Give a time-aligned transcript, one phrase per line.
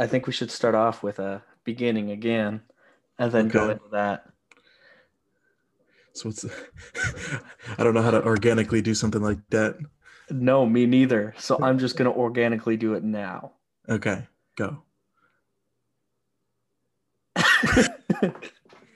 [0.00, 2.62] I think we should start off with a beginning again,
[3.18, 4.24] and then go into that.
[6.14, 6.44] So it's
[7.78, 9.76] I don't know how to organically do something like that.
[10.30, 11.34] No, me neither.
[11.38, 13.52] So I'm just gonna organically do it now.
[13.88, 14.26] Okay,
[14.56, 14.82] go.
[17.36, 17.42] I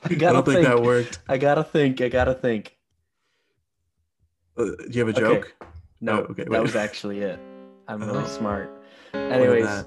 [0.08, 0.66] don't think, think.
[0.66, 1.18] that worked.
[1.28, 2.00] I gotta think.
[2.00, 2.76] I gotta think.
[4.56, 5.34] Uh, do you have a Okay.
[5.40, 5.54] joke?
[6.00, 7.38] No, Oh, okay, that was actually it.
[7.88, 8.26] I'm really Oh.
[8.26, 8.70] smart.
[9.12, 9.84] Anyways,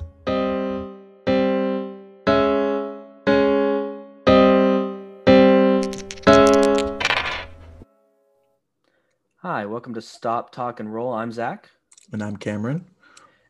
[9.47, 11.13] hi, welcome to Stop, Talk, and Roll.
[11.13, 11.69] I'm Zach,
[12.11, 12.85] And I'm Cameron.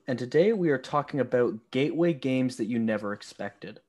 [0.06, 3.80] and today we are talking about gateway games that you never expected.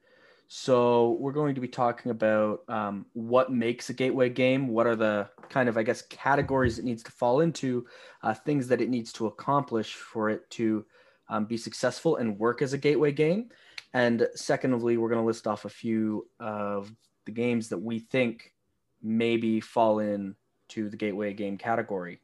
[0.47, 4.97] So we're going to be talking about um, what makes a gateway game, what are
[4.97, 7.87] the kind of, I guess, categories it needs to fall into,
[8.23, 10.87] uh, things that it needs to accomplish for it to
[11.29, 13.51] um, be successful and work as a gateway game.
[13.93, 16.91] And secondly, we're going to list off a few of
[17.27, 18.55] the games that we think
[19.03, 20.35] maybe fall in
[20.69, 22.21] to the gateway game category.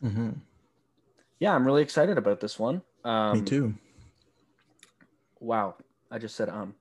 [0.00, 0.30] hmm
[1.40, 2.82] Yeah, I'm really excited about this one.
[3.04, 3.74] Um, Me too.
[5.40, 5.76] Wow,
[6.10, 6.74] I just said um.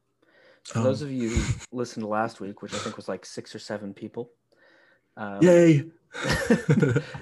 [0.64, 0.84] So for Um.
[0.86, 3.60] those of you who listened to last week, which I think was like six or
[3.60, 4.32] seven people,
[5.16, 5.84] um, Yay!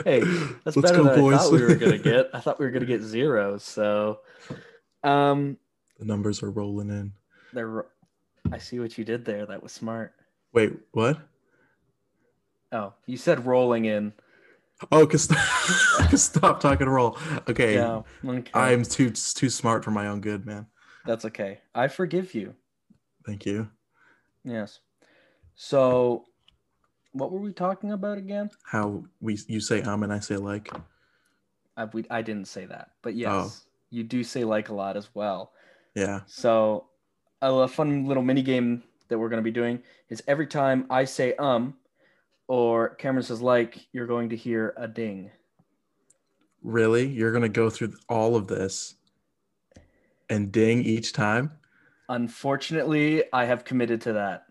[0.05, 1.33] hey, that's Let's better go, than boys.
[1.33, 2.30] I thought we were gonna get.
[2.33, 3.58] I thought we were gonna get zero.
[3.58, 4.19] So,
[5.03, 5.58] um,
[5.99, 7.13] the numbers are rolling in.
[7.53, 7.86] there.
[8.52, 9.45] I see what you did there.
[9.45, 10.13] That was smart.
[10.53, 11.19] Wait, what?
[12.75, 14.11] Oh, you said rolling in.
[14.91, 15.29] Oh, cause
[16.21, 17.17] stop talking roll.
[17.47, 18.01] Okay, Yeah.
[18.25, 18.51] Okay.
[18.53, 20.67] I'm too too smart for my own good, man.
[21.05, 21.59] That's okay.
[21.73, 22.53] I forgive you.
[23.25, 23.69] Thank you.
[24.43, 24.79] Yes.
[25.55, 26.25] So,
[27.13, 28.49] what were we talking about again?
[28.63, 30.69] How we you say um and I say like.
[31.77, 33.51] I, we, I didn't say that, but yes, Oh.
[33.89, 35.51] you do say like a lot as well.
[35.93, 36.21] Yeah.
[36.25, 36.87] So,
[37.41, 40.85] a, a fun little mini game that we're going to be doing is every time
[40.89, 41.75] I say um
[42.48, 45.32] or Cameron says like, you're going to hear a ding.
[46.64, 47.08] Really?
[47.08, 48.95] You're gonna go through all of this
[50.30, 51.52] and ding each time?
[52.10, 54.45] Unfortunately, I have committed to that.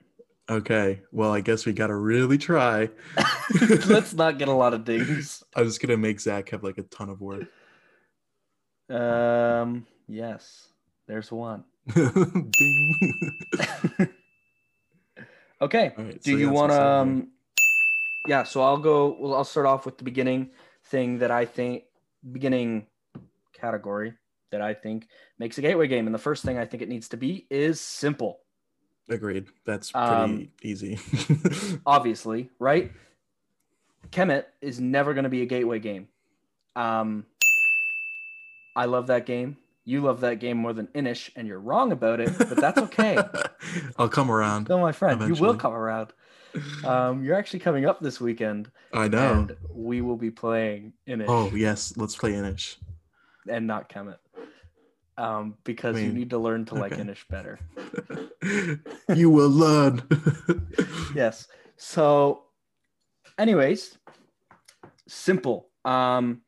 [0.48, 1.00] Okay.
[1.10, 2.90] Well, I guess we gotta really try.
[3.86, 5.42] Let's not get a lot of dings.
[5.56, 7.44] I'm just gonna make Zach have like a ton of work.
[8.90, 10.68] Um, yes,
[11.06, 11.64] there's one.
[11.94, 12.94] ding.
[15.60, 15.92] Okay.
[15.96, 16.86] Right, Do so you want to?
[16.86, 17.28] Um,
[18.26, 18.42] yeah.
[18.44, 19.16] So I'll go.
[19.18, 20.50] Well, I'll start off with the beginning
[20.86, 21.84] thing that I think
[22.32, 22.86] beginning
[23.52, 24.14] category
[24.50, 25.08] that I think
[25.38, 27.80] makes a gateway game, and the first thing I think it needs to be is
[27.80, 28.40] simple.
[29.08, 29.46] Agreed.
[29.66, 30.98] That's pretty Um, easy.
[31.86, 32.90] Obviously, right?
[34.10, 36.08] Kemet is never going to be a gateway game.
[36.76, 37.26] Um,
[38.76, 39.56] I love that game.
[39.84, 43.18] You love that game more than Inis, and you're wrong about it, but that's okay.
[43.98, 44.68] I'll come around.
[44.70, 46.12] no, my friend, you will come around.
[46.84, 49.32] Um, you're actually coming up this weekend, I know.
[49.32, 51.26] and we will be playing Inis.
[51.28, 52.76] Oh yes, let's play Inis.
[53.48, 54.18] and not Kemet.
[55.16, 57.00] Um, because I you need to learn to like okay.
[57.02, 57.58] Inis better.
[59.14, 60.02] you will learn.
[61.14, 61.46] Yes.
[61.76, 62.42] So,
[63.38, 63.96] anyways,
[65.06, 65.68] simple.
[65.84, 66.42] Um,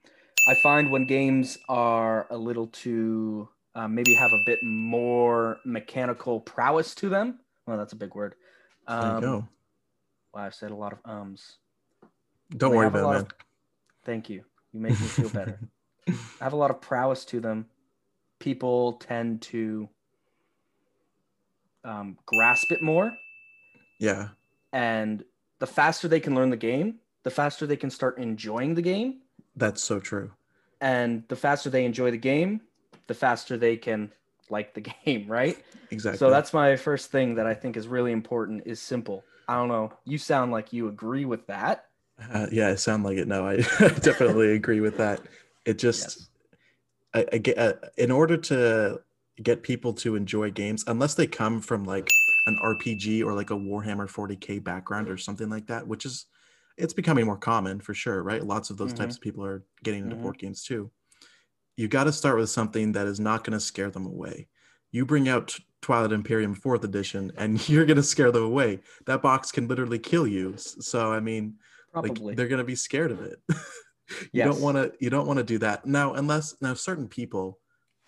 [0.49, 6.41] I find when games are a little too um, maybe have a bit more mechanical
[6.41, 7.39] prowess to them.
[7.67, 8.35] Well, that's a big word.
[8.89, 9.49] there Um, you go.
[10.37, 11.57] Wow, I've said a lot of ums.
[12.55, 13.29] Don't they worry about it, of-
[14.05, 14.45] Thank you.
[14.75, 15.59] You make me feel better.
[16.09, 16.15] I
[16.45, 17.65] have a lot of prowess to them.
[18.39, 19.89] People tend to
[21.85, 23.17] um, grasp it more.
[23.99, 24.29] Yeah,
[24.75, 25.25] and
[25.59, 29.23] the faster they can learn the game the faster they can start enjoying the game
[29.57, 30.31] that's so true.
[30.83, 32.61] and the faster they enjoy the game
[33.07, 34.13] the faster they can
[34.51, 36.19] like the game right Exactly.
[36.19, 39.69] so that's my first thing that i think is really important is simple i don't
[39.69, 41.87] know you sound like you agree with that
[42.33, 43.29] Uh, yeah, I sound like it.
[43.29, 43.57] No, I,
[44.01, 45.21] definitely agree with that.
[45.67, 46.29] It just, yes
[47.15, 49.01] I, I get, uh, in order to
[49.43, 52.11] get people to enjoy games, unless they come from like
[52.47, 56.27] an RPG or like a Warhammer 40k background or something like that, which is,
[56.79, 58.45] it's becoming more common for sure, right?
[58.45, 58.97] Lots of those Mhm.
[58.99, 60.23] types of people are getting into Mhm.
[60.23, 60.91] board games too.
[61.77, 64.49] You got to start with something that is not going to scare them away.
[64.93, 68.81] You bring out Twilight Imperium 4th edition and you're going to scare them away.
[69.07, 70.55] That box can literally kill you.
[70.57, 71.57] So, I mean,
[71.93, 73.41] probably like they're gonna be scared of it.
[73.49, 73.57] you
[74.33, 74.47] Yes.
[74.47, 74.93] don't want to.
[75.01, 77.59] You don't want to do that now, unless now certain people,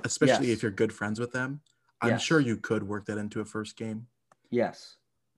[0.05, 0.57] especially Yes.
[0.59, 1.61] if you're good friends with them.
[2.01, 2.23] I'm Yes.
[2.23, 4.07] sure you could work that into a first game,
[4.51, 4.97] yes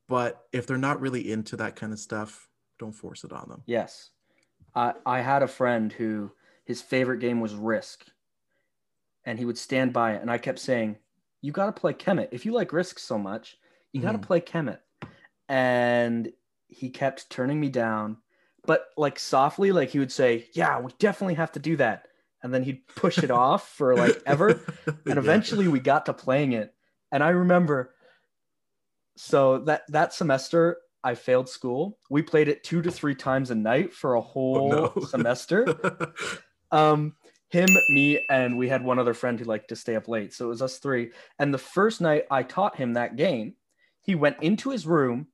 [0.08, 2.48] but if they're not really into that kind of stuff,
[2.80, 3.62] don't force it on them.
[3.66, 4.10] yes
[4.74, 6.32] I, I had a friend who
[6.64, 8.04] his favorite game was risk
[9.30, 10.96] and he would stand by it and i kept saying
[11.42, 12.28] you got to play Kemet.
[12.32, 13.56] If you like Risk so much,
[13.92, 14.22] you got to Mhm.
[14.30, 14.80] play Kemet."
[15.48, 16.30] And
[16.68, 18.18] he kept turning me down,
[18.66, 22.08] but like softly, like he would say, "Yeah, we definitely have to do that,"
[22.42, 24.60] and then he'd push it off for like ever.
[25.06, 26.74] And eventually we got to playing it
[27.12, 27.94] and i remember
[29.16, 33.54] so that that semester i failed school we played it two to three times a
[33.54, 35.06] night for a whole Oh, no.
[35.06, 35.76] semester
[36.70, 37.14] um
[37.50, 40.32] him me and we had one other friend who liked to stay up late.
[40.32, 41.10] So it was us three.
[41.38, 43.54] And the first night i taught him that game
[44.02, 45.28] he went into his room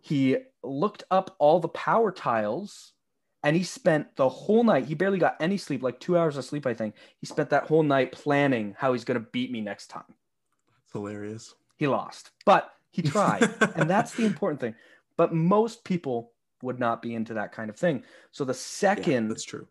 [0.00, 2.92] he looked up all the power tiles
[3.42, 6.44] and he spent the whole night he barely got any sleep like two hours of
[6.44, 6.94] sleep i think.
[7.18, 10.14] He spent that whole night planning how he's going to beat me next time.
[10.84, 11.54] It's hilarious.
[11.76, 14.74] he lost but he tried and that's the important thing.
[15.16, 16.32] But most people
[16.62, 18.04] would not be into that kind of thing.
[18.32, 19.68] So the Yeah, second that's true.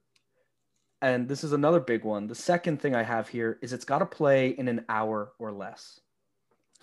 [1.02, 4.00] And this is another big one the second thing i have here is it's got
[4.00, 6.00] to play in an hour or less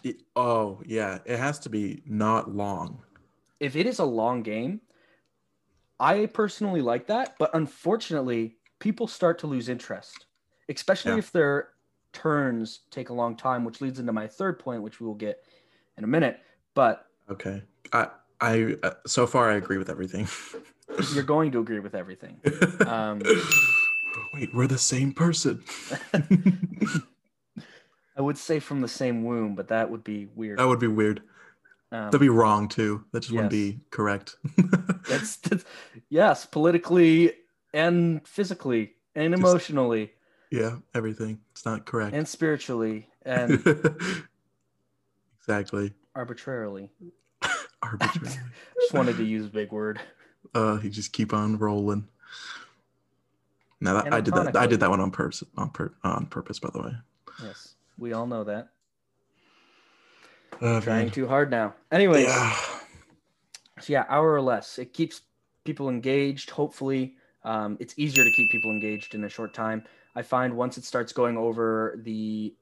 [0.03, 3.03] It- oh yeah, it has to be not long.
[3.61, 4.81] if it is a long game
[6.01, 10.27] i personally like that but unfortunately people start to lose interest
[10.69, 11.19] especially Yeah.
[11.19, 11.71] if their
[12.12, 15.45] turns take a long time which leads into my third point which we will get
[15.99, 16.41] in a minute
[16.75, 17.62] but Okay,
[17.93, 18.09] I
[18.41, 20.29] I uh, so far I agree with everything.
[21.12, 22.41] you're going to agree with everything
[22.87, 23.21] um,
[24.37, 25.65] Wait, we're the same person.
[28.19, 30.87] i would say from the same womb but that would be weird that would be
[30.87, 31.21] weird.
[31.93, 33.05] um, That'd be wrong too.
[33.12, 34.37] That just wouldn't be correct.
[35.09, 35.65] that's, that's
[36.09, 37.33] yes politically
[37.75, 40.12] and physically and Just- emotionally
[40.50, 41.41] yeah, everything.
[41.53, 42.15] It's not correct.
[42.15, 43.53] and spiritually and
[45.41, 45.93] exactly.
[46.15, 46.91] arbitrarily
[47.83, 48.37] Arbitrary.
[48.81, 50.00] just wanted to use a big word
[50.55, 52.06] uh, you just keep on rolling.
[53.81, 54.56] No, that, I did that.
[54.56, 55.43] I did that one on purpose.
[55.56, 56.93] On, pur- on purpose, by the way.
[57.43, 58.69] yes we all know that
[60.61, 61.11] Uh, trying man.
[61.11, 62.55] too hard now anyways Yeah.
[63.81, 65.23] so yeah hour or less it keeps
[65.64, 69.84] people engaged hopefully um, it's easier to keep people engaged in a short time
[70.14, 72.55] i find once it starts going over the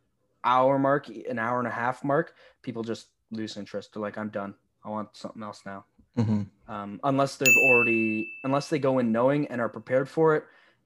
[0.44, 4.28] hour mark an hour and a half mark people just lose interest they're like i'm
[4.31, 5.84] done i want something else now
[6.16, 10.44] hmm um, unless they've already unless they go in knowing and are prepared for it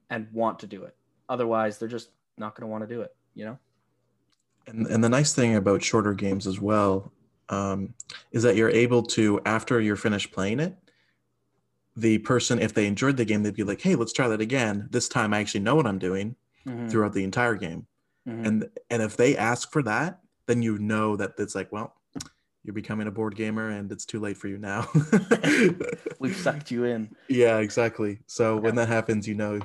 [0.09, 0.95] and want to do it
[1.29, 3.57] otherwise they're just not going to want to do it you know
[4.67, 7.11] And and the nice thing about shorter games as well
[7.49, 7.93] um,
[8.31, 10.75] is that you're able to, after you're finished playing it,
[11.95, 14.87] the person, if they enjoyed the game, they'd be like, "Hey, let's try that again.
[14.91, 16.35] This time, I actually know what I'm doing
[16.65, 17.87] Mhm, throughout the entire game."
[18.27, 18.45] mhm.
[18.47, 21.95] And and if they ask for that, then you know that it's like, well,
[22.63, 24.87] you're becoming a board gamer, and it's too late for you now.
[26.19, 28.19] we've sucked you in Yeah, exactly.
[28.27, 29.59] So when that happens, you know,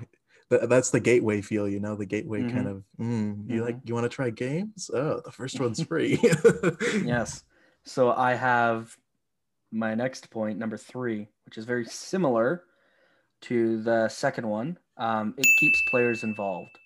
[0.50, 1.68] that, that's the gateway feel.
[1.68, 2.52] You know, the gateway Mhm.
[2.52, 2.84] kind of.
[3.00, 4.90] Mm, you like you want to try games?
[4.92, 6.18] Oh, the first one's free.
[7.04, 7.44] yes
[7.84, 8.96] so i have
[9.72, 12.64] my next point number three which is very similar
[13.42, 16.78] to the second one um, it keeps players involved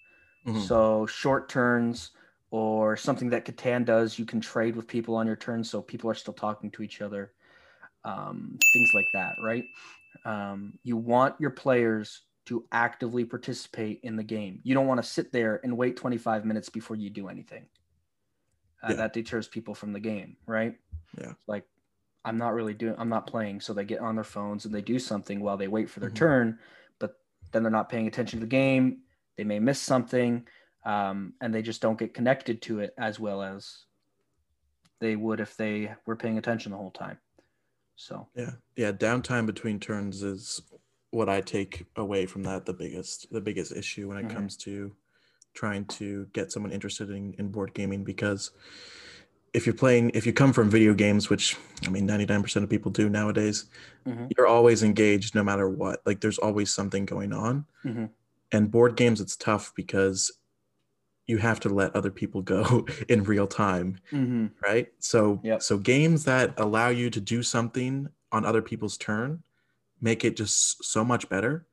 [0.46, 0.66] Mhm.
[0.66, 2.12] So short turns
[2.50, 6.08] or something that Catan does, you can trade with people on your turn, so people
[6.08, 7.32] are still talking to each other.
[8.04, 9.64] Um, things like that, right?
[10.24, 14.60] Um, you want your players to actively participate in the game.
[14.62, 17.66] You don't want to sit there and wait 25 minutes before you do anything.
[18.82, 18.94] Uh, Yeah.
[18.96, 20.74] That deters people from the game, right?
[21.20, 21.34] Yeah.
[21.46, 21.64] Like,
[22.24, 23.60] I'm not really doing, I'm not playing.
[23.60, 26.08] So they get on their phones and they do something while they wait for their
[26.10, 26.14] Mhm.
[26.16, 26.58] turn,
[26.98, 27.20] but
[27.52, 29.02] then they're not paying attention to the game.
[29.36, 30.46] They may miss something
[30.84, 33.84] um, and they just don't get connected to it as well as
[35.00, 37.18] they would if they were paying attention the whole time.
[37.96, 38.92] So, yeah, yeah.
[38.92, 40.62] Downtime between turns is
[41.10, 42.66] what I take away from that.
[42.66, 44.34] The biggest, the biggest issue when it Mhm.
[44.34, 44.94] comes to
[45.54, 48.50] trying to get someone interested in, in board gaming because
[49.54, 52.90] if you're playing if you come from video games which i mean 99% of people
[52.92, 53.64] do nowadays
[54.06, 54.30] Mhm.
[54.36, 58.10] you're always engaged no matter what like there's always something going on Mhm.
[58.52, 60.30] and board games it's tough because
[61.26, 64.50] you have to let other people go in real time Mhm.
[64.62, 65.62] right so Yep.
[65.62, 69.42] so games that allow you to do something on other people's turn
[70.00, 71.66] make it just so much better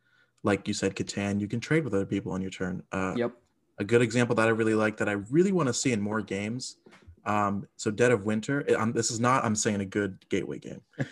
[0.44, 3.32] like you said catan you can trade with other people on your turn uh, yep.
[3.79, 6.22] a good example that I really like that I really want to see in more
[6.22, 6.77] games.
[7.25, 8.62] Um, so Dead of Winter.
[8.62, 10.82] it- um, this is not I'm saying a good gateway game,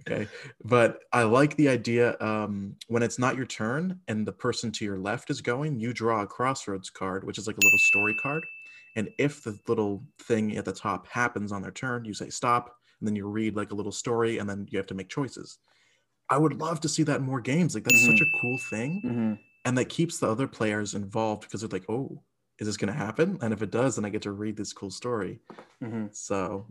[0.00, 0.26] okay?
[0.64, 4.84] But I like the idea um, when it's not your turn and the person to
[4.84, 8.14] your left is going, you draw a crossroads card, which is like a little story
[8.14, 8.44] card.
[8.96, 12.74] And if the little thing at the top happens on their turn, you say stop,
[12.98, 15.58] and then you read like a little story, and then you have to make choices.
[16.30, 17.74] I would love to see that in more games.
[17.74, 19.38] Like that's such a cool thing Mhm.
[19.64, 22.22] and that keeps the other players involved because they're like, oh,
[22.58, 23.36] is this going to happen?
[23.42, 25.40] And if it does, then I get to read this cool story.
[25.80, 26.66] hmm So,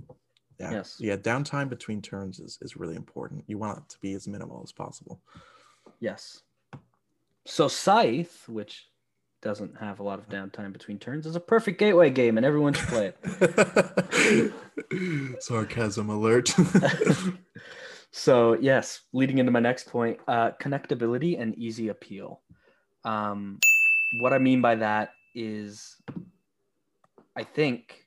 [0.60, 0.98] yeah, Yes.
[1.00, 3.44] yeah, downtime between turns is is really important.
[3.48, 5.20] You want it to be as minimal as possible.
[6.00, 6.44] Yes.
[7.46, 8.88] So Scythe, which
[9.42, 12.74] doesn't have a lot of downtime between turns, is a perfect gateway game, and everyone
[12.74, 14.54] should play it.
[15.42, 16.54] Sarcasm alert.
[18.12, 22.42] so yes, leading into my next point, uh, connectability and easy appeal.
[23.04, 23.60] Um,
[24.20, 25.96] what I mean by that is,
[27.36, 28.06] I think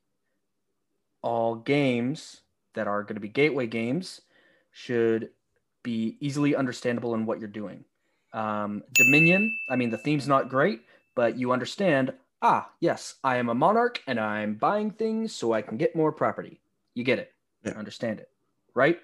[1.22, 2.40] all games
[2.74, 4.22] that are going to be gateway games
[4.72, 5.30] should
[5.82, 7.84] be easily understandable in what you're doing.
[8.32, 10.82] Um, Dominion, I mean, the theme's not great,
[11.14, 12.12] but you understand.
[12.40, 16.10] Ah, yes, I am a monarch and I'm buying things so I can get more
[16.10, 16.60] property.
[16.94, 17.32] You get it.
[17.64, 17.72] Yeah.
[17.72, 18.28] Understand it,
[18.74, 18.98] right?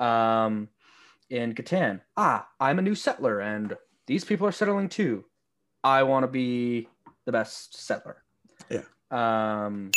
[0.00, 0.68] Um,
[1.28, 3.76] in Catan, ah, I'm a new settler and
[4.06, 5.24] these people are settling too.
[5.84, 6.88] I want to be
[7.24, 8.24] the best settler.
[8.68, 8.82] Yeah.
[9.10, 9.90] Um,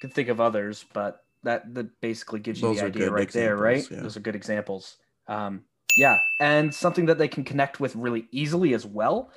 [0.00, 3.56] could think of others, but that that basically gives you Those the idea right there,
[3.56, 3.86] right?
[3.90, 4.00] yeah.
[4.00, 4.96] Those are good examples.
[5.26, 5.64] Um,
[5.96, 9.30] yeah, and something that they can connect with really easily as well.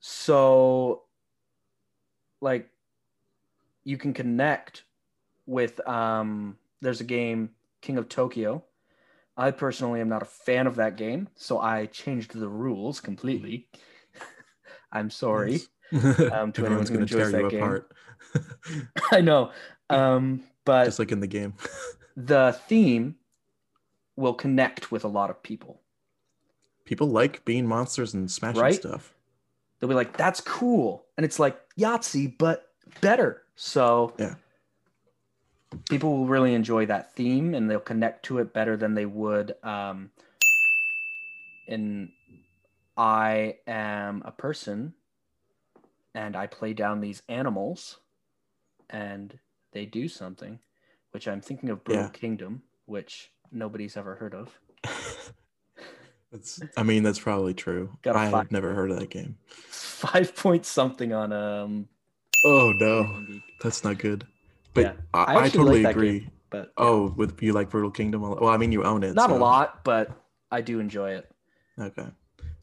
[0.00, 1.02] So,
[2.40, 2.70] like,
[3.84, 4.84] you can connect
[5.46, 5.86] with.
[5.88, 7.50] Um, there's a game,
[7.82, 8.64] King of Tokyo.
[9.36, 13.68] I personally am not a fan of that game, so I changed the rules completely.
[14.92, 15.60] I'm sorry.
[15.92, 17.62] Um, to anyone Everyone's who going to enjoys tear you that game.
[17.62, 17.92] apart.
[19.12, 19.52] I know.
[19.90, 21.54] Um, but Just like in the game.
[22.16, 23.16] the theme
[24.16, 25.82] will connect with a lot of people.
[26.86, 28.74] People like being monsters and smashing Right?
[28.74, 29.12] stuff.
[29.78, 31.04] They'll be like, that's cool.
[31.16, 32.70] And it's like Yahtzee, but
[33.02, 33.42] better.
[33.56, 34.36] So Yeah.
[35.88, 39.54] People will really enjoy that theme and they'll connect to it better than they would
[39.62, 40.10] um,
[41.66, 42.10] in
[42.96, 44.94] I am a person
[46.14, 47.98] and I play down these animals
[48.88, 49.38] and
[49.72, 50.58] they do something,
[51.10, 52.10] which I'm thinking of Brutal Yeah.
[52.10, 54.58] Kingdom, which nobody's ever heard of.
[56.32, 57.96] That's, I mean, that's probably true.
[58.04, 59.38] A I've never heard of that game.
[59.46, 61.88] Five point something on um.
[62.44, 63.24] Oh no,
[63.62, 64.26] that's not good.
[64.76, 64.92] But Yeah.
[65.14, 66.20] I, I I, totally like agree.
[66.20, 68.22] game, but Oh, with you like Brutal Kingdom?
[68.22, 69.14] a lot- Well, I mean, you own it.
[69.14, 70.10] not a lot, but
[70.52, 71.28] I do enjoy it.
[71.80, 72.06] Okay.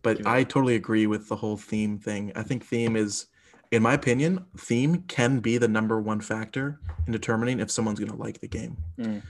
[0.04, 2.32] But I it totally agree with the whole theme thing.
[2.36, 3.26] I think theme is,
[3.72, 8.12] in my opinion, theme can be the number one factor in determining if someone's going
[8.12, 8.78] to like the game.
[9.00, 9.24] Mm.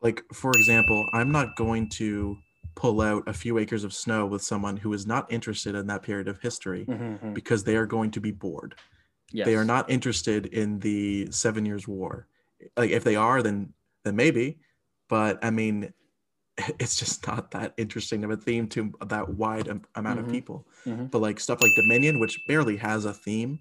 [0.00, 2.36] Like, for example, I'm not going to
[2.74, 6.02] pull out a few acres of snow with someone who is not interested in that
[6.02, 7.32] period of history Mhm.
[7.34, 8.74] because they are going to be bored.
[9.34, 9.46] Yes.
[9.46, 12.28] They are not interested in the Seven Years War.
[12.76, 13.74] Like, if they are, then
[14.04, 14.60] then maybe.
[15.08, 15.92] But I mean,
[16.78, 20.24] it's just not that interesting of a theme to that wide am- amount Mhm.
[20.26, 20.68] of people.
[20.86, 21.10] Mhm.
[21.10, 23.58] But like stuff like Dominion, which barely has a theme,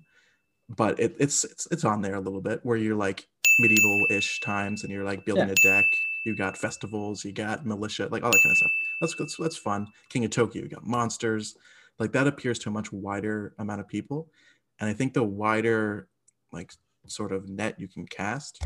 [0.69, 3.27] but it, it's it's it's on there a little bit where you're like
[3.59, 5.53] medieval-ish times and you're like building Yeah.
[5.57, 5.85] a deck.
[6.25, 8.71] You got festivals, you got militia, like all that kind of stuff.
[9.01, 9.87] That's that's, that's fun.
[10.09, 11.55] King of Tokyo, you got monsters,
[11.99, 14.31] like that appears to a much wider amount of people,
[14.83, 16.09] and I think the wider
[16.51, 16.73] like
[17.07, 18.63] sort of net you can cast,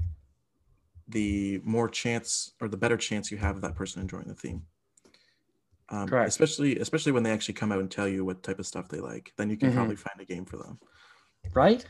[1.07, 4.67] the more chance or the better chance you have of that person enjoying the theme.
[5.89, 6.27] Um, Correct.
[6.27, 8.99] Especially, especially when they actually come out and tell you what type of stuff they
[8.99, 9.71] like, then you can Mhm.
[9.71, 10.79] probably find a game for them.
[11.53, 11.85] right.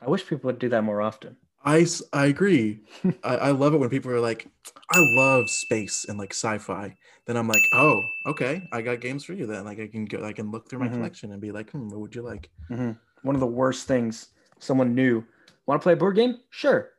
[0.00, 1.38] I wish people would do that more often.
[1.64, 2.84] I, I agree.
[3.24, 4.48] I, I love it when people are like,
[4.90, 6.96] I love space and like sci-fi.
[7.26, 9.64] Then I'm like, oh, okay, I got games for you then.
[9.64, 10.88] Like I can go, I can look through my Mhm.
[10.88, 12.50] collection and be like, hmm, what would you like?
[12.70, 12.98] Mhm.
[13.22, 15.24] One of the worst things someone new
[15.66, 16.38] want to play a board game?
[16.50, 16.90] Sure.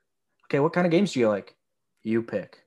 [0.46, 1.56] Okay, what kind of games do you like?
[2.04, 2.60] You pick.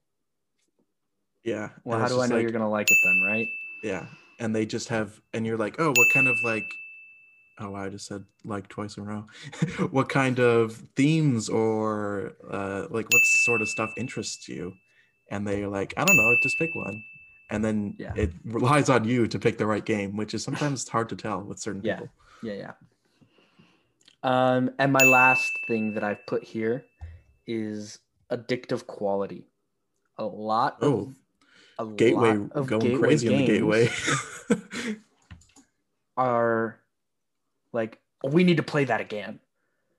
[1.45, 1.71] Yeah.
[1.85, 3.47] Well, how do I know like- you're gonna like it then, right?
[3.83, 4.07] Yeah.
[4.39, 6.65] And they just have, and you're like, oh, what kind of like,
[7.59, 9.27] oh, I just said like twice in a row.
[9.91, 14.73] what kind of themes or uh, like what sort of stuff interests you?
[15.31, 17.03] And they're like, I don't know, just pick one.
[17.51, 18.13] And then Yeah.
[18.17, 21.41] it relies on you to pick the right game, which is sometimes hard to tell
[21.43, 21.97] with certain Yeah.
[21.97, 22.13] people.
[22.43, 22.73] Yeah, yeah.
[24.23, 26.85] Um, and my last thing that I've put here
[27.47, 27.99] is
[28.31, 29.47] addictive quality.
[30.19, 31.15] A lot of Oh,
[31.79, 33.89] a gateway lot of going gateway crazy in the gateway.
[36.17, 36.79] are
[37.73, 39.41] like, "Oh, we need to play that again.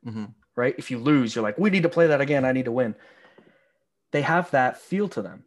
[0.03, 0.25] hmm
[0.55, 0.75] right?
[0.77, 2.45] If you lose, you're like, we need to play that again.
[2.45, 2.93] I need to win.
[4.11, 5.45] They have that feel to them.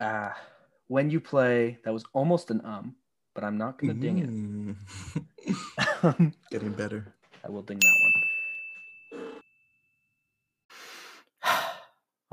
[0.00, 0.38] Ah,
[0.86, 2.94] when you play, that was almost an um,
[3.34, 4.76] but I'm not gonna ding Mm.
[5.46, 6.34] it.
[6.50, 7.13] Getting better.
[7.44, 8.12] I will ding that
[11.42, 11.62] one.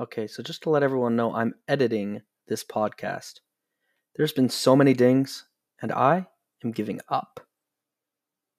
[0.00, 3.40] okay, so just to let everyone know, I'm editing this podcast.
[4.16, 5.44] There's been so many dings,
[5.82, 6.26] and I
[6.64, 7.40] am giving up.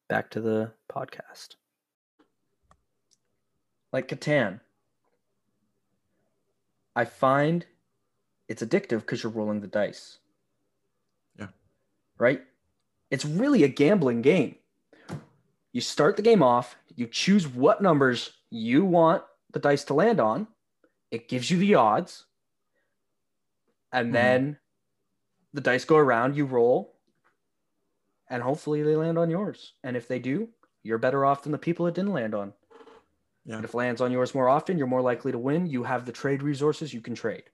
[0.09, 1.55] Back to the podcast.
[3.91, 4.59] like Catan,
[6.95, 7.65] I find
[8.47, 10.19] it's addictive because you're rolling the dice.
[11.39, 11.47] Yeah.
[12.19, 12.41] Right?
[13.09, 14.55] It's really a gambling game.
[15.73, 20.19] You start the game off, you choose what numbers you want the dice to land
[20.19, 20.47] on,
[21.11, 22.25] it gives you the odds,
[23.91, 24.13] and Mhm.
[24.13, 24.59] then
[25.53, 26.99] the dice go around, you roll,
[28.29, 29.73] and hopefully they land on yours.
[29.83, 30.53] And if they do,
[30.83, 32.53] you're better off than the people it didn't land on.
[33.45, 33.55] Yeah.
[33.57, 35.65] And if it lands on yours more often, you're more likely to win.
[35.67, 37.51] You have the trade resources you can trade.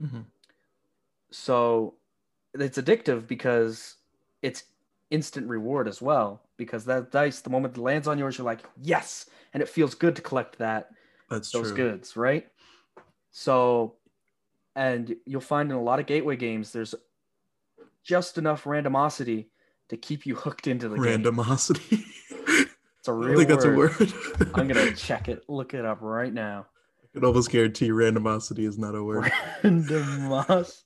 [0.00, 0.30] Mhm.
[1.30, 1.98] So
[2.54, 3.96] it's addictive because
[4.42, 4.64] it's
[5.10, 6.49] instant reward as well.
[6.60, 9.24] Because that dice, the moment it lands on yours, you're like, yes.
[9.54, 10.90] And it feels good to collect that
[11.30, 11.76] That's those true.
[11.76, 12.46] goods, right?
[13.30, 13.94] So,
[14.76, 16.94] and you'll find in a lot of gateway games, there's
[18.04, 19.46] just enough randomosity
[19.88, 21.22] to keep you hooked into the game.
[21.22, 22.04] Randomosity.
[22.98, 24.12] It's a I real think that's a word.
[24.52, 26.66] I'm gonna check it, look it up right now.
[27.02, 29.32] I can almost guarantee randomosity is not a word.
[29.62, 30.82] Randomos-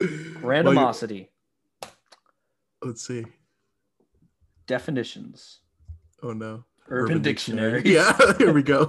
[0.00, 1.30] randomosity
[2.84, 3.24] let's see.
[4.76, 5.58] Definitions.
[6.22, 6.64] Oh no.
[6.88, 7.82] Urban, Dictionary.
[7.84, 8.88] Yeah, here we go.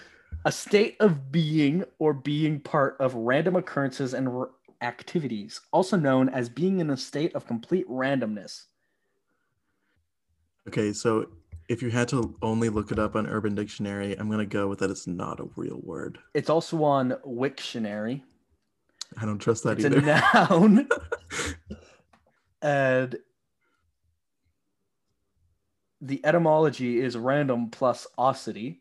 [0.44, 4.50] A state of being or being part of random occurrences and r-
[4.82, 8.66] activities, also known as being in a state of complete randomness.
[10.68, 11.26] okay, so
[11.68, 14.78] if you had to only look it up on Urban Dictionary, I'm gonna go with
[14.78, 16.18] that it's not a real word.
[16.34, 18.22] It's also on Wiktionary.
[19.20, 19.98] I don't trust that It's either.
[19.98, 20.88] It's a noun.
[22.62, 23.16] and
[26.00, 28.78] the etymology is random plus osity.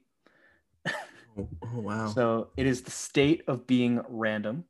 [0.87, 2.07] oh, oh, wow.
[2.07, 4.65] So it is the state of being random.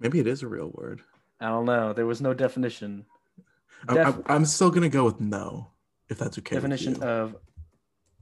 [0.00, 1.02] Maybe it is a real word.
[1.40, 1.92] I don't know.
[1.92, 3.04] There was no definition.
[3.88, 5.70] Def- I, am still gonna go with no,
[6.08, 6.54] if that's okay.
[6.54, 7.34] definition of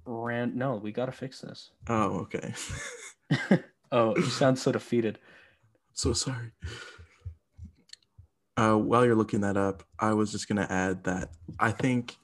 [0.07, 0.57] ran.
[0.57, 1.71] No, we got to fix this.
[1.89, 2.55] oh, okay.
[3.93, 5.19] Oh, you sound so defeated.
[5.93, 6.53] so sorry.
[8.57, 12.17] Uh, while you're looking that up, I was just gonna add that I think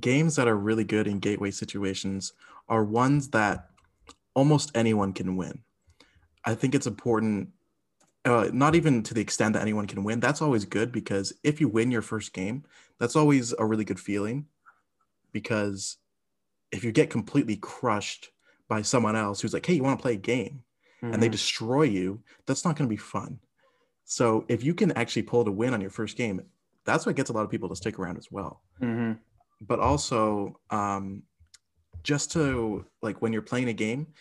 [0.00, 2.32] games that are really good in gateway situations
[2.68, 3.70] are ones that
[4.34, 5.62] almost anyone can win.
[6.44, 7.50] I think it's important,
[8.24, 10.20] uh, not even to the extent that anyone can win.
[10.20, 12.64] That's always good because if you win your first game,
[12.98, 14.46] that's always a really good feeling.
[15.32, 15.98] Because
[16.72, 18.30] if you get completely crushed
[18.68, 20.64] by someone else who's like, "Hey, you want to play a game?"
[21.12, 21.32] and they Mhm.
[21.32, 23.40] destroy you, that's not going to be fun.
[24.04, 26.42] So if you can actually pull to win on your first game,
[26.84, 28.62] that's what gets a lot of people to stick around as well.
[28.80, 29.18] Mhm.
[29.60, 31.24] But also, um,
[32.02, 34.14] just to like when you're playing a game,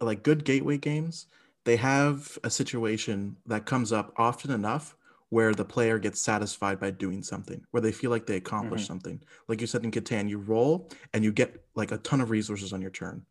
[0.00, 1.26] like good gateway games,
[1.64, 4.96] they have a situation that comes up often enough
[5.28, 8.86] where the player gets satisfied by doing something, where they feel like they accomplished Mhm.
[8.86, 9.20] something.
[9.48, 12.72] Like you said in Catan, you roll and you get like a ton of resources
[12.72, 13.26] on your turn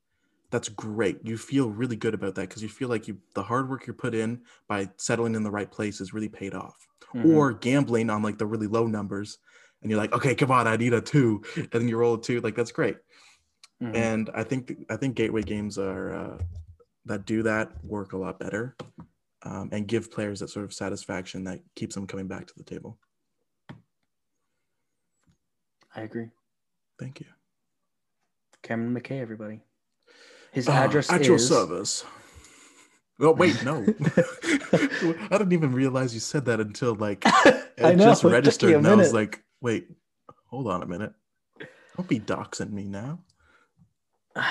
[0.52, 1.20] that's great.
[1.26, 3.94] You feel really good about that because you feel like you the hard work you
[3.94, 6.88] put in by settling in the right place is really paid off.
[7.14, 7.24] Mhm.
[7.24, 9.40] Or gambling on like the really low numbers,
[9.86, 12.20] and you're like, okay, come on, I need a two, and then you roll a
[12.20, 12.42] two.
[12.42, 12.98] Like that's great.
[13.84, 13.96] Mhm.
[13.96, 16.38] And I think I think gateway games are uh,
[17.06, 18.76] that do that work a lot better,
[19.44, 22.64] um, and give players that sort of satisfaction that keeps them coming back to the
[22.64, 22.98] table.
[25.96, 26.30] I agree.
[27.00, 27.28] Thank you.
[28.64, 29.62] Cameron McKay, everybody.
[30.52, 32.04] His Ah, address at is your service.
[33.20, 33.86] Oh wait, no.
[34.74, 37.22] I didn't even realize you said that until like
[37.78, 39.88] I know, just registered, and I was like, "Wait,
[40.48, 41.14] hold on a minute!
[41.96, 43.20] Don't be doxing me now."
[44.36, 44.44] All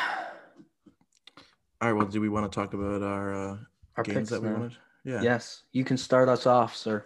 [1.82, 1.92] right.
[1.92, 3.56] Well, do we want to talk about our uh,
[3.96, 4.54] Our games that we now.
[4.54, 4.76] wanted?
[5.04, 5.20] Yeah.
[5.22, 7.04] Yes, you can start us off, sir.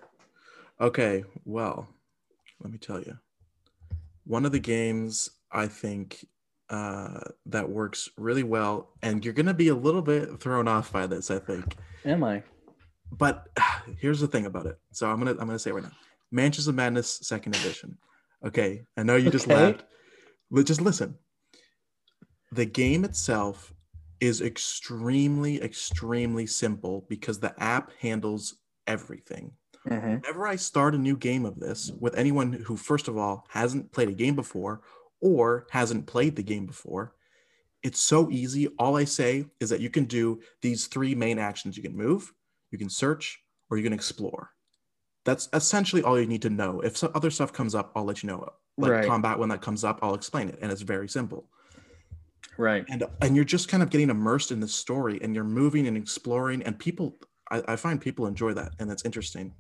[0.81, 1.25] Okay.
[1.45, 1.89] Well,
[2.61, 3.19] let me tell you.
[4.25, 6.25] One of the games I think
[6.71, 11.07] uh, that works really well, and you're gonna be a little bit thrown off by
[11.07, 11.77] this, I think.
[12.05, 12.43] Am I?
[13.11, 13.49] but
[13.99, 14.79] here's the thing about it.
[14.93, 15.93] So I'm gonna I'm gonna say it right now.
[16.31, 17.97] Mansions of Madness Second Edition.
[18.45, 19.55] Okay, I know you just Okay.
[19.55, 19.85] laughed,
[20.51, 21.17] but just listen.
[22.53, 23.75] The game itself
[24.21, 29.53] is extremely, extremely simple because the app handles everything.
[29.89, 30.15] Mm-hmm.
[30.17, 33.93] Whenever I start a new game of this with anyone who, first of all, hasn't
[33.93, 34.83] played a game before
[35.21, 37.15] or hasn't played the game before,
[37.83, 38.67] it's so easy.
[38.79, 42.33] All I say is that you can do these three main actions you can move,
[42.71, 44.51] you can search, or you can explore.
[45.29, 46.81] That's essentially all you need to know.
[46.81, 48.49] If some other stuff comes up, I'll let you know.
[48.79, 49.07] Like Right.
[49.07, 50.59] combat, when that comes up, I'll explain it.
[50.63, 51.51] And it's very simple
[52.57, 52.87] Right.
[52.89, 55.97] and and you're just kind of getting immersed in the story and you're moving and
[55.97, 57.19] exploring and people
[57.51, 59.55] I, I find people enjoy that and that's interesting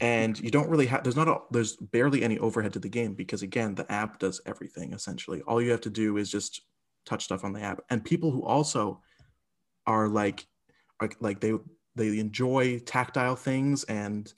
[0.00, 3.14] and you don't really have there's not a, there's barely any overhead to the game
[3.14, 6.62] because again the app does everything essentially all you have to do is just
[7.06, 9.00] touch stuff on the app and people who also
[9.86, 10.46] are like
[11.00, 11.52] like, like they
[11.94, 14.32] they enjoy tactile things and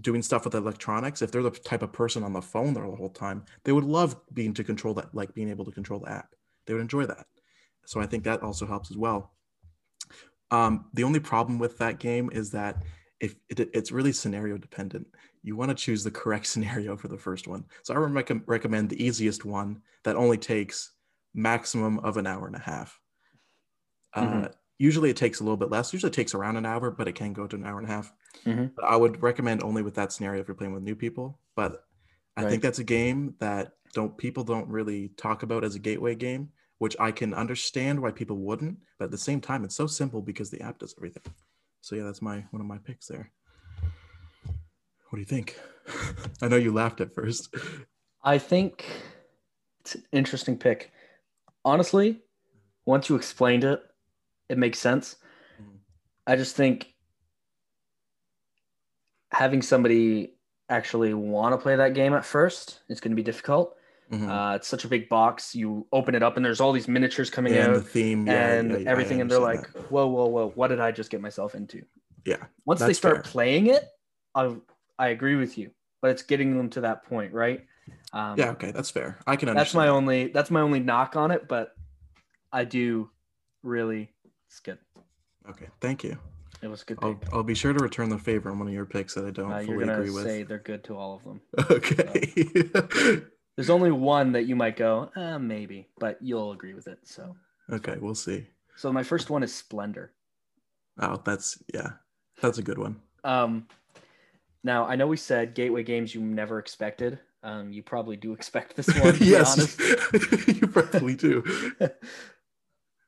[0.00, 3.10] doing stuff with electronics if they're the type of person on the phone the whole
[3.10, 6.34] time they would love being to control that like being able to control the app.
[6.66, 7.26] They would enjoy that.
[7.86, 9.32] So i think that also helps as well.
[10.50, 12.82] Um, the only problem with that game is that
[13.20, 15.06] if it, it's really scenario dependent.
[15.42, 17.64] You want to choose the correct scenario for the first one.
[17.82, 20.92] So i would rec- recommend the easiest one that only takes
[21.34, 22.98] maximum of an hour and a half.
[24.16, 24.46] Mhm.
[24.46, 24.48] uh,
[24.80, 25.92] usually it takes a little bit less.
[25.92, 27.92] Usually it takes around an hour but it can go to an hour and a
[27.92, 28.12] half.
[28.46, 28.72] Mhm.
[28.74, 31.38] but i would recommend only with that scenario if you're playing with new people.
[31.54, 31.84] But
[32.36, 32.48] i Right.
[32.50, 36.50] think that's a game that don't people don't really talk about as a gateway game
[36.78, 40.22] which i can understand why people wouldn't but at the same time it's so simple
[40.22, 41.24] because the app does everything.
[41.82, 43.30] So yeah that's my one of my picks there.
[45.08, 45.58] What do you think?
[46.42, 47.52] I know you laughed at first.
[48.22, 48.84] I think
[49.80, 50.92] it's an interesting pick.
[51.64, 52.20] Honestly,
[52.86, 53.82] once you explained it,
[54.50, 55.16] it makes sense.
[55.62, 55.78] Mhm.
[56.26, 56.92] I just think
[59.30, 60.34] having somebody
[60.68, 63.76] actually want to play that game at first is going to be difficult.
[64.10, 64.28] Mhm.
[64.28, 65.54] Uh, it's such a big box.
[65.54, 68.52] You open it up and there's all these miniatures coming and the out theme yeah,
[68.52, 70.48] and yeah, yeah, I everything, and they're like, understand "Whoa, whoa, whoa!
[70.56, 71.84] What did I just get myself into?"
[72.24, 73.32] yeah Once they start fair.
[73.32, 73.88] playing it,
[74.34, 74.56] I
[74.98, 75.70] I agree with you,
[76.02, 77.64] but it's getting them to that point, right?
[78.12, 81.14] Um, yeah okay that's fair i can understand that's my only that's my only knock
[81.14, 81.76] on it, but
[82.52, 83.10] I do
[83.62, 84.10] really
[84.50, 84.78] it's good.
[85.48, 86.18] okay thank you
[86.62, 87.32] It was a good I'll, pick.
[87.32, 89.50] I'll be sure to return the favor on one of your picks that I don't
[89.52, 90.24] Uh, fully agree with.
[90.24, 91.40] say they're good to all of them.
[91.70, 93.22] Okay.
[93.56, 96.98] There's only one that you might go, uh, maybe, but you'll agree with it.
[97.04, 97.36] So,
[97.70, 98.46] okay, we'll see.
[98.76, 100.12] so my first one is Splendor.
[100.98, 101.90] Oh, that's yeah,
[102.40, 103.00] that's a good one.
[103.24, 103.66] Um,
[104.64, 107.18] now I know we said gateway games you never expected.
[107.42, 109.16] Um, you probably do expect this one.
[109.20, 109.76] Yes,
[110.46, 111.42] you probably do.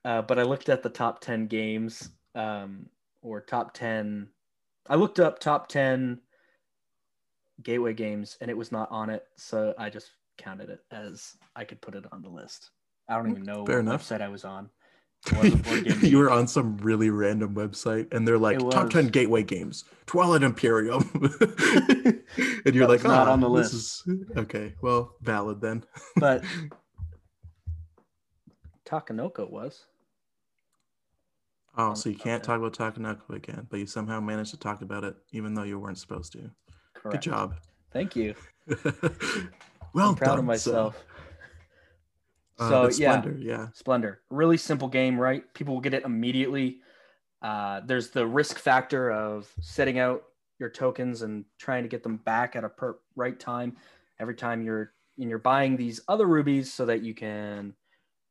[0.05, 2.87] Uh, but I looked at the top 10 games um,
[3.23, 4.29] or top 10.
[4.89, 6.21] I looked up top 10
[7.63, 9.25] gateway games and it was not on it.
[9.37, 12.71] So I just counted it as I could put it on the list.
[13.09, 14.09] I don't even know Fair what enough.
[14.09, 14.71] website I was on.
[15.37, 19.07] Wasn't Board Game you were on some really random website, and they're like top ten
[19.07, 21.09] gateway games, Twilight Imperium,
[22.65, 24.03] and you're like, not "Ah, on the list." is-
[24.37, 25.85] okay, well, valid then.
[26.17, 26.43] But
[28.85, 29.85] Takenoko was.
[31.77, 35.05] Oh, so you can't talk about Takenoko again, but you somehow managed to talk about
[35.05, 36.51] it, even though you weren't supposed to.
[36.95, 37.23] Correct.
[37.25, 37.55] Good job.
[37.93, 38.35] Thank you.
[39.95, 41.03] well I'm proud done, of myself.
[42.59, 42.91] So, uh, So, yeah.
[42.91, 43.67] Splendor, yeah.
[43.73, 44.21] Splendor.
[44.31, 45.43] Really simple game, right?
[45.55, 46.81] People will get it immediately.
[47.41, 50.23] Uh, there's the risk factor of setting out
[50.59, 53.77] your tokens and trying to get them back at a per- right time
[54.21, 57.75] every time you're and you're buying these other rubies so that you can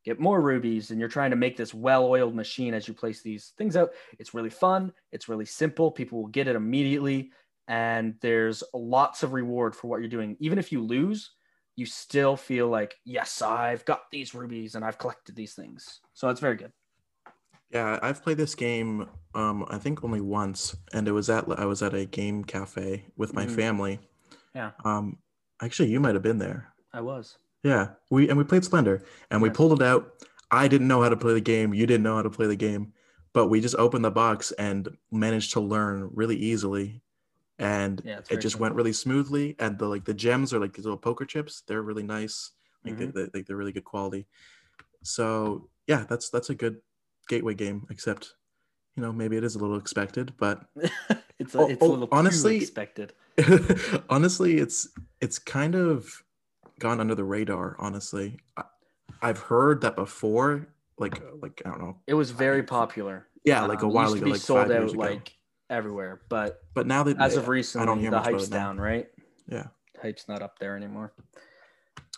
[0.04, 3.54] get more rubies and you're trying to make this well-oiled machine as you place these
[3.58, 7.32] things out it's really fun it's really simple people will get it immediately
[7.68, 11.32] and there's lots of reward for what you're doing even if you lose
[11.76, 16.30] you still feel like yes i've got these rubies and i've collected these things so
[16.30, 16.72] it's very good
[17.72, 21.66] Yeah, I've played this game um I think only once and it was at I
[21.66, 23.56] was at a game cafe with my Mhm.
[23.56, 24.00] family.
[24.54, 24.72] Yeah.
[24.84, 25.20] Um
[25.62, 26.74] actually you might have been there.
[26.94, 27.90] i was Yeah.
[28.10, 30.14] We and we played Splendor and we pulled it out.
[30.50, 32.56] I didn't know how to play the game, you didn't know how to play the
[32.58, 32.94] game,
[33.34, 37.02] but we just opened the box and managed to learn really easily.
[37.60, 40.86] And yeah it just went really smoothly and the like the gems are like these
[40.86, 41.62] little poker chips.
[41.68, 42.52] They're really nice.
[42.84, 43.14] Like Mhm.
[43.14, 44.26] they, they, like they're really good quality.
[45.04, 46.78] So yeah, that's that's a good
[47.30, 48.34] gateway game, except
[48.96, 50.66] you know, maybe it is a little expected, but
[51.40, 53.14] it's a, Oh, a oh, little too honestly- expected
[54.10, 54.90] honestly, it's
[55.22, 56.24] it's kind of
[56.82, 57.76] gone under the radar.
[57.80, 58.64] Honestly, I,
[59.22, 60.68] I've heard that before.
[60.98, 61.98] Like like I don't know.
[62.06, 64.94] it was very popular Yeah, like a Um, while ago, like sold five out years
[64.94, 65.02] ago.
[65.02, 65.34] like
[65.70, 68.58] everywhere but but now that as of recently, I don't hear the hype's now.
[68.58, 69.08] down right
[69.48, 69.68] Yeah.
[70.02, 71.14] hype's not up there anymore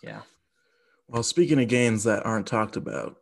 [0.02, 0.22] yeah
[1.08, 3.18] Well, speaking of games that aren't talked about,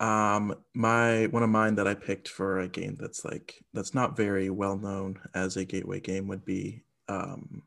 [0.00, 4.16] um, my one of mine that I picked for a game that's like that's not
[4.16, 7.62] very well known as a gateway game would be um,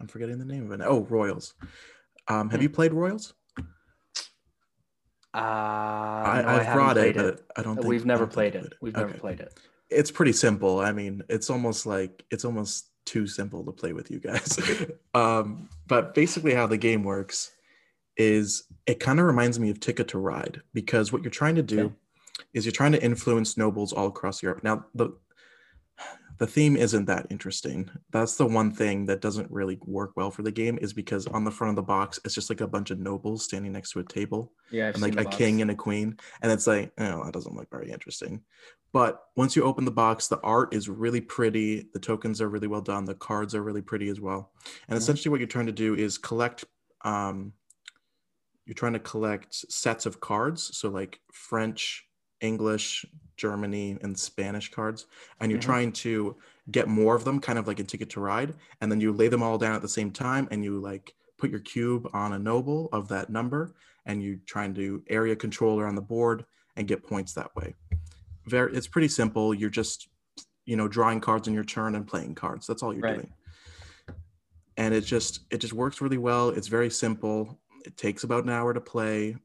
[0.00, 0.78] I'm forgetting the name of it.
[0.78, 0.86] now.
[0.88, 1.54] Oh, Royals.
[2.28, 2.62] Um, have Hmm.
[2.64, 3.34] you played Royals?
[5.34, 7.74] uh I, no, I I've haven't brought it, played it, but I don't.
[7.76, 9.18] Think, we've never don't played I it we've never Okay.
[9.18, 9.58] played it
[9.90, 10.80] It's pretty simple.
[10.80, 14.58] I mean, it's almost like it's almost too simple to play with you guys.
[15.14, 17.52] um, but basically, how the game works
[18.16, 21.62] is it kind of reminds me of Ticket to Ride because what you're trying to
[21.62, 21.94] do Okay.
[22.54, 24.64] is you're trying to influence nobles all across Europe.
[24.64, 25.10] Now, the
[26.38, 27.90] the theme isn't that interesting.
[28.10, 31.44] That's the one thing that doesn't really work well for the game is because on
[31.44, 34.00] the front of the box it's just like a bunch of nobles standing next to
[34.00, 35.36] a table Yeah, I've and like a box.
[35.36, 38.42] king and a queen and it's like oh that doesn't look very interesting
[38.92, 42.68] but once you open the box the art is really pretty the tokens are really
[42.68, 44.52] well done the cards are really pretty as well
[44.88, 46.64] and essentially what you're trying to do is collect
[47.04, 47.52] um
[48.66, 52.06] you're trying to collect sets of cards so like french
[52.40, 53.04] english
[53.36, 55.06] germany and spanish cards
[55.40, 55.64] and you're Mhm.
[55.64, 56.36] trying to
[56.70, 59.28] get more of them kind of like a ticket to ride and then you lay
[59.28, 62.38] them all down at the same time and you like put your cube on a
[62.38, 63.74] noble of that number
[64.06, 66.44] and you try and do area control around the board
[66.76, 67.74] and get points that way.
[68.46, 69.52] Very it's pretty simple.
[69.54, 70.08] You're just
[70.64, 72.66] you know drawing cards in your turn and playing cards.
[72.66, 73.14] That's all you're Right.
[73.16, 73.32] doing.
[74.76, 76.50] And it just it just works really well.
[76.50, 77.60] It's very simple.
[77.84, 79.36] It takes about an hour to play.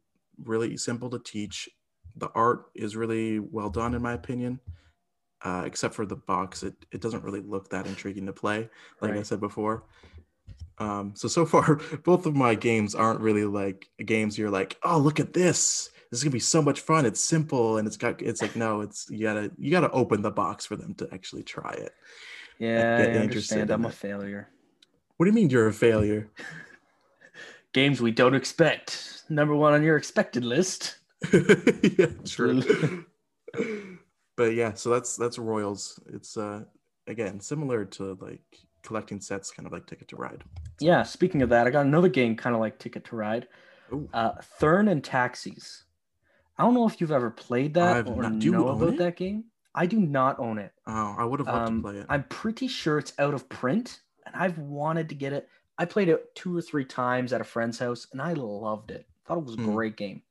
[0.44, 1.70] Really simple to teach
[2.18, 4.60] the art is really well done in my opinion
[5.44, 8.70] uh, except for the box it, it doesn't really look that intriguing to play
[9.02, 9.84] like i said before
[10.78, 14.98] um, so so far both of my games aren't really like games you're like oh
[14.98, 18.22] look at this this is gonna be so much fun it's simple and it's got
[18.22, 21.44] it's like no it's you gotta you gotta open the box for them to actually
[21.44, 21.94] try it
[22.60, 23.70] Yeah, get I understand.
[23.72, 23.94] I'm a it.
[23.94, 24.50] failure.
[25.18, 26.30] what do you mean you're a failure
[27.74, 29.24] Games we don't expect.
[29.30, 30.98] Number one on your expected list.
[31.34, 33.06] yeah, true.
[34.38, 36.00] but yeah, so that's that's Royals.
[36.14, 36.64] It's uh
[37.08, 38.42] again similar to like
[38.84, 40.44] collecting sets, kind of like Ticket to Ride.
[40.80, 43.48] Yeah, speaking of that, I got another game kind of like Ticket to Ride.
[43.94, 44.10] Ooh.
[44.14, 45.84] Uh, Thurn and Taxis.
[46.58, 48.98] I don't know if you've ever played that I've or not- know about it?
[48.98, 49.46] that game.
[49.74, 50.74] I do not own it.
[50.88, 52.06] Oh, I would have loved Um, to play it.
[52.10, 55.48] I'm pretty sure it's out of print, and I've wanted to get it.
[55.78, 59.08] I played it two or three times at a friend's house, and I loved it.
[59.26, 59.72] Thought it was a Hmm.
[59.74, 60.22] great game.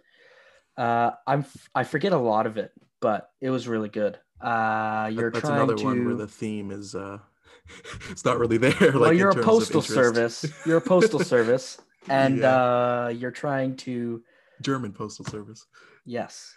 [0.77, 4.19] Uh, I'm I forget a lot of it, but it was really good.
[4.41, 5.85] Uh, you're that's another to.
[5.85, 7.19] one where the theme is uh
[8.11, 8.75] it's not really there.
[8.93, 10.45] well, like in you're a postal service.
[10.67, 11.79] You're a postal service,
[12.09, 12.55] and Yeah.
[12.57, 14.23] uh, you're trying to
[14.63, 15.67] German postal service.
[16.07, 16.55] yes,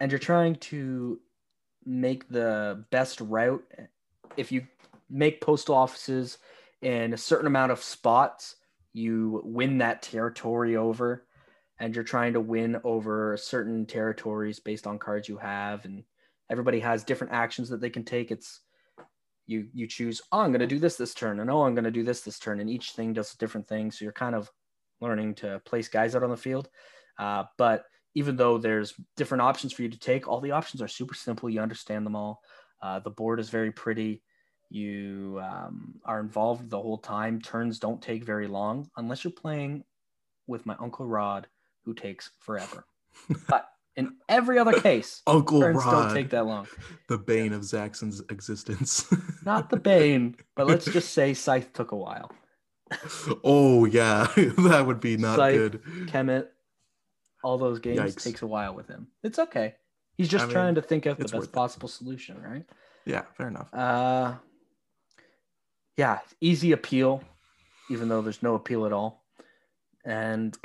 [0.00, 1.20] and you're trying to
[1.84, 3.64] make the best route.
[4.36, 4.66] If you
[5.10, 6.38] make postal offices
[6.82, 8.56] in a certain amount of spots,
[8.92, 11.26] you win that territory over,
[11.80, 16.04] and you're trying to win over certain territories based on cards you have, and
[16.50, 18.30] everybody has different actions that they can take.
[18.30, 18.60] It's
[19.46, 21.84] you you choose oh i'm going to do this this turn and oh i'm going
[21.84, 23.90] to do this this turn and each thing does a different thing.
[23.90, 24.50] So you're kind of
[25.00, 26.68] learning to place guys out on the field.
[27.18, 27.84] Uh, but
[28.14, 31.50] even though there's different options for you to take all the options are super simple.
[31.50, 32.40] You understand them all.
[32.82, 34.22] Uh, the board is very pretty.
[34.70, 37.40] You um, are involved the whole time.
[37.40, 39.84] Turns don't take very long unless you're playing
[40.46, 41.46] with my uncle rod
[41.84, 42.86] who takes forever
[43.48, 46.66] but in every other case Uncle turns Rod, don't take that long
[47.08, 49.06] the bane of Zaxxon's existence.
[49.44, 52.30] not the bane, but let's just say Scythe took a while.
[53.44, 55.56] oh yeah, that would be not Scythe.
[55.56, 55.82] good.
[56.06, 56.48] Kemet,
[57.42, 58.24] all those games Yikes.
[58.24, 59.08] takes a while with him.
[59.22, 59.74] It's okay.
[60.16, 61.52] He's just I mean, trying to think of the best worth it.
[61.52, 62.64] possible solution, right?
[63.04, 63.72] Yeah, fair enough.
[63.72, 64.34] Uh,
[65.96, 67.22] yeah, easy appeal,
[67.90, 69.24] even though there's no appeal at all,
[70.04, 70.56] and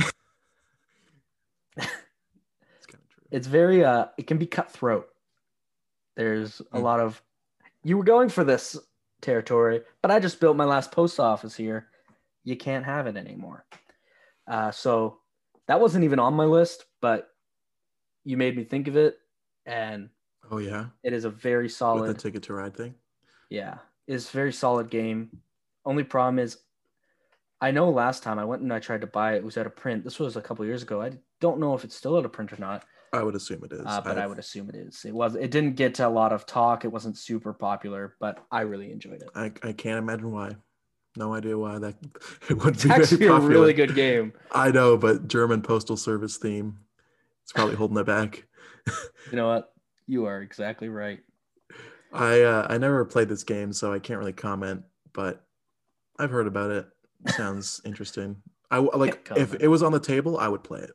[3.32, 3.72] It's kind of true.
[3.72, 5.10] it's very uh, it can be cutthroat.
[6.16, 6.84] There's a Hmm.
[6.84, 7.22] lot of
[7.84, 8.78] you were going for this
[9.22, 11.88] territory, but I just built my last post office here.
[12.44, 13.66] You can't have it anymore.
[14.48, 15.20] Uh, so
[15.68, 17.30] that wasn't even on my list, but
[18.24, 19.18] you made me think of it,
[19.66, 20.10] and
[20.52, 22.16] Oh yeah, it is a very with solid.
[22.16, 22.96] the Ticket to Ride thing.
[23.50, 25.42] Yeah, it's a very solid game.
[25.86, 26.60] Only problem is,
[27.62, 29.66] I know last time I went and I tried to buy it, it was out
[29.68, 30.04] of print.
[30.04, 31.02] This was a couple years ago.
[31.02, 33.72] I don't know if it's still out of print or not, I would assume it
[33.72, 33.82] is.
[33.86, 35.04] uh, but I I've- would assume it is.
[35.06, 35.36] It was.
[35.36, 36.86] It didn't get a lot of talk.
[36.86, 39.30] It wasn't super popular, but I really enjoyed it.
[39.36, 40.56] I, I can't imagine why.
[41.16, 41.96] No idea why that
[42.50, 44.34] it would be actually a really good game.
[44.52, 46.80] I know, but German postal service theme,
[47.44, 48.46] it's probably holding it back.
[49.32, 49.74] You know what?
[50.08, 51.20] You are exactly right.
[52.14, 54.84] I uh, I never played this game, so I can't really comment.
[55.14, 55.44] But
[56.18, 56.88] I've heard about it.
[57.36, 58.38] Sounds interesting.
[58.72, 60.92] I like if it was on the table, I would play it.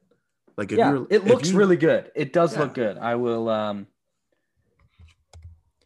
[0.56, 2.10] Like if yeah, you're, it looks you- really good.
[2.14, 2.60] It does Yeah.
[2.60, 2.98] look good.
[2.98, 3.48] I will.
[3.48, 3.86] Um,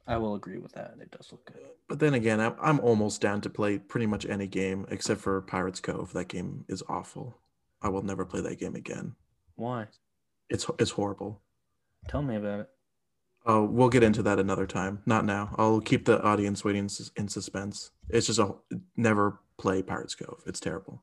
[0.07, 0.95] I will agree with that.
[1.01, 1.63] It does look good.
[1.89, 5.41] But then again, I'm, I'm almost down to play pretty much any game except for
[5.43, 6.13] Pirates Cove.
[6.15, 7.39] That game is awful.
[7.83, 9.15] I will never play that game again.
[9.57, 9.87] Why?
[10.51, 11.41] It's it's horrible.
[12.09, 12.71] Tell me about it.
[13.47, 15.01] Oh, we'll get into that another time.
[15.07, 15.55] Not now.
[15.59, 17.91] I'll keep the audience waiting in suspense.
[18.09, 18.55] It's just a
[18.97, 20.43] never play Pirates Cove.
[20.47, 21.03] It's terrible.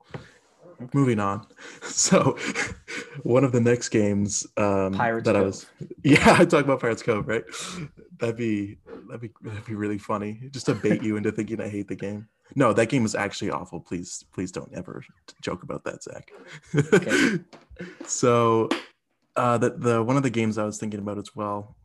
[0.81, 0.89] Okay.
[0.93, 1.45] Moving on.
[1.83, 2.37] So,
[3.23, 5.67] one of the next games um, Pirates that I was,
[6.03, 7.43] yeah, I talk about Pirates Cove, right?
[8.19, 10.49] That'd be That'd be that'd be really funny.
[10.51, 12.27] Just to bait you into thinking I hate the game.
[12.55, 13.79] No, that game is actually awful.
[13.79, 15.03] Please, please don't ever
[15.41, 16.31] joke about that, Zach.
[16.75, 17.39] Okay.
[18.05, 18.69] so,
[19.35, 21.75] uh, the the one of the games I was thinking about as well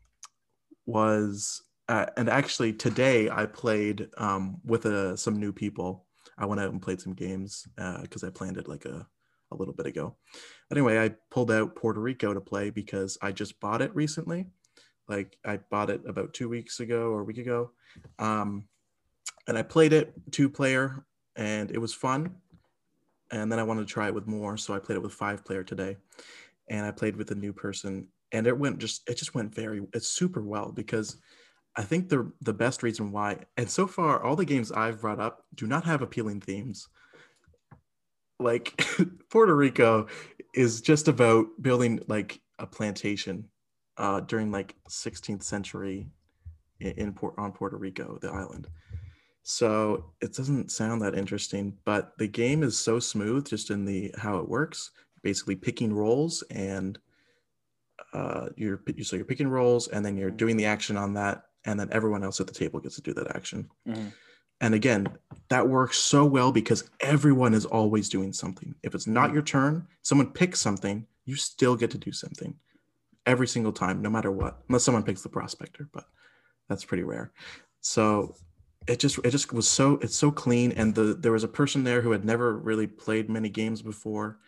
[0.87, 6.07] was, uh, and actually today I played um, with uh, some new people.
[6.41, 9.07] I went out and played some games because uh, I planned it like a
[9.53, 10.17] a little bit ago.
[10.71, 14.47] Anyway, I pulled out Puerto Rico to play because I just bought it recently.
[15.09, 17.73] Like I bought it about two weeks ago or a week ago.
[18.19, 18.69] Um,
[19.49, 21.05] and I played it two player
[21.37, 22.37] and it was fun.
[23.33, 24.57] And then I wanted to try it with more.
[24.57, 25.97] So I played it with five player today.
[26.69, 29.85] And I played with a new person and it went just, it just went very,
[29.93, 31.17] it's super well because
[31.81, 35.19] I think the the best reason why, and so far all the games I've brought
[35.19, 36.89] up do not have appealing themes
[38.39, 38.85] like
[39.31, 40.09] Puerto Rico
[40.55, 43.49] is just about building like a plantation
[43.97, 46.09] uh, during like 16th century
[46.81, 48.67] in, in Port on Puerto Rico, the island.
[49.43, 54.15] So it doesn't sound that interesting, but the game is so smooth just in the
[54.19, 54.91] how it works.
[55.23, 56.99] Basically, picking roles and
[58.13, 61.79] uh, you're so you're picking roles and then you're doing the action on that, and
[61.79, 63.71] then everyone else at the table gets to do that action.
[63.87, 64.09] Mm-hmm.
[64.63, 65.09] And again,
[65.49, 68.75] that works so well because everyone is always doing something.
[68.83, 72.55] If it's not your turn, someone picks something, you still get to do something
[73.27, 76.05] every single time, no matter what, unless someone picks the prospector, but
[76.69, 77.33] that's pretty rare.
[77.81, 78.35] So
[78.87, 81.85] it just it just was so it's so clean and the there was a person
[81.85, 84.39] there who had never really played many games before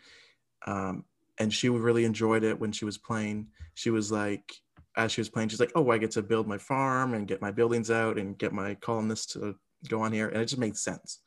[0.66, 1.04] um,
[1.38, 4.54] and she really enjoyed it when she was playing she was like
[4.96, 7.40] as she was playing she's like oh i get to build my farm and get
[7.40, 9.54] my buildings out and get my colonists to
[9.88, 11.20] go on here, and it just made sense.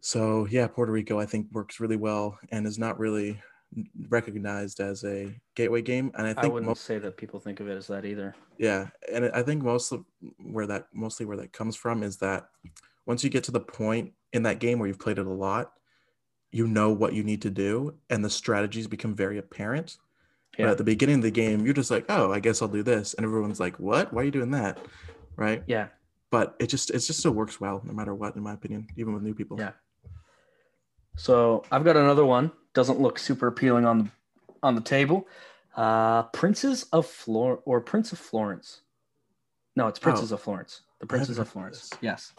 [0.00, 3.40] So yeah, Puerto Rico I think works really well and is not really
[4.08, 6.10] recognized as a gateway game.
[6.16, 8.34] And I think I wouldn't most, say that people think of it as that either.
[8.58, 10.04] Yeah, and I think most of
[10.38, 12.48] where that mostly where that comes from is that
[13.06, 15.72] once you get to the point in that game where you've played it a lot,
[16.50, 19.98] you know what you need to do, and the strategies become very apparent.
[20.58, 20.66] Yeah.
[20.66, 22.82] But at the beginning of the game, you're just like, oh, I guess I'll do
[22.82, 24.12] this, and everyone's like, what?
[24.12, 24.78] Why are you doing that?
[25.36, 25.62] Right?
[25.66, 25.88] Yeah.
[26.30, 29.12] But it just it just still works well no matter what in my opinion even
[29.12, 29.58] with new people.
[29.58, 29.72] Yeah.
[31.16, 32.52] So i've got another one.
[32.72, 34.08] Doesn't look super appealing on the
[34.62, 35.26] on the table.
[35.76, 38.82] Uh princes of flor or prince of florence.
[39.74, 40.82] No it's princes oh, of florence.
[41.00, 41.90] The princes of florence.
[42.00, 42.32] yes.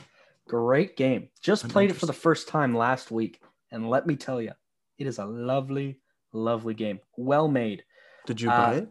[0.47, 1.29] Great game.
[1.41, 4.51] Just I'm played it for the first time last week and let me tell you
[4.97, 5.99] it is a lovely
[6.31, 6.99] lovely game.
[7.17, 7.83] Well made
[8.25, 8.89] did you buy uh, it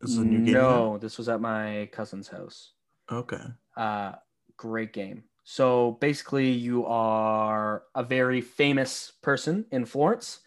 [0.00, 2.72] this is a new game no this was at my cousin's house
[3.10, 3.42] okay
[3.76, 4.12] uh
[4.56, 5.24] great game.
[5.44, 10.40] So basically, you are a very famous person in Florence,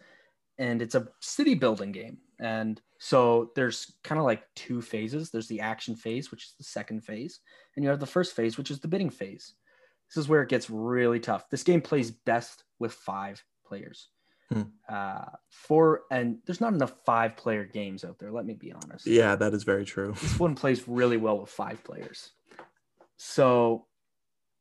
[0.58, 2.18] and it's a city building game.
[2.40, 5.30] And so there's kind of like two phases.
[5.30, 7.40] There's the action phase, which is the second phase,
[7.76, 9.54] and you have the first phase, which is the bidding phase.
[10.08, 11.48] This is where it gets really tough.
[11.50, 14.08] This game plays best with five players.
[14.50, 14.62] Hmm.
[14.88, 18.32] Uh, four and there's not enough five player games out there.
[18.32, 19.06] Let me be honest.
[19.06, 20.14] Yeah, that is very true.
[20.20, 22.30] This one plays really well with five players.
[23.16, 23.86] So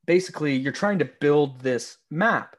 [0.05, 2.57] basically you're trying to build this map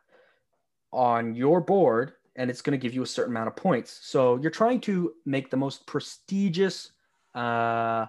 [0.92, 3.98] on your board and it's going to give you a certain amount of points.
[4.02, 6.92] So you're trying to make the most prestigious
[7.34, 8.06] uh,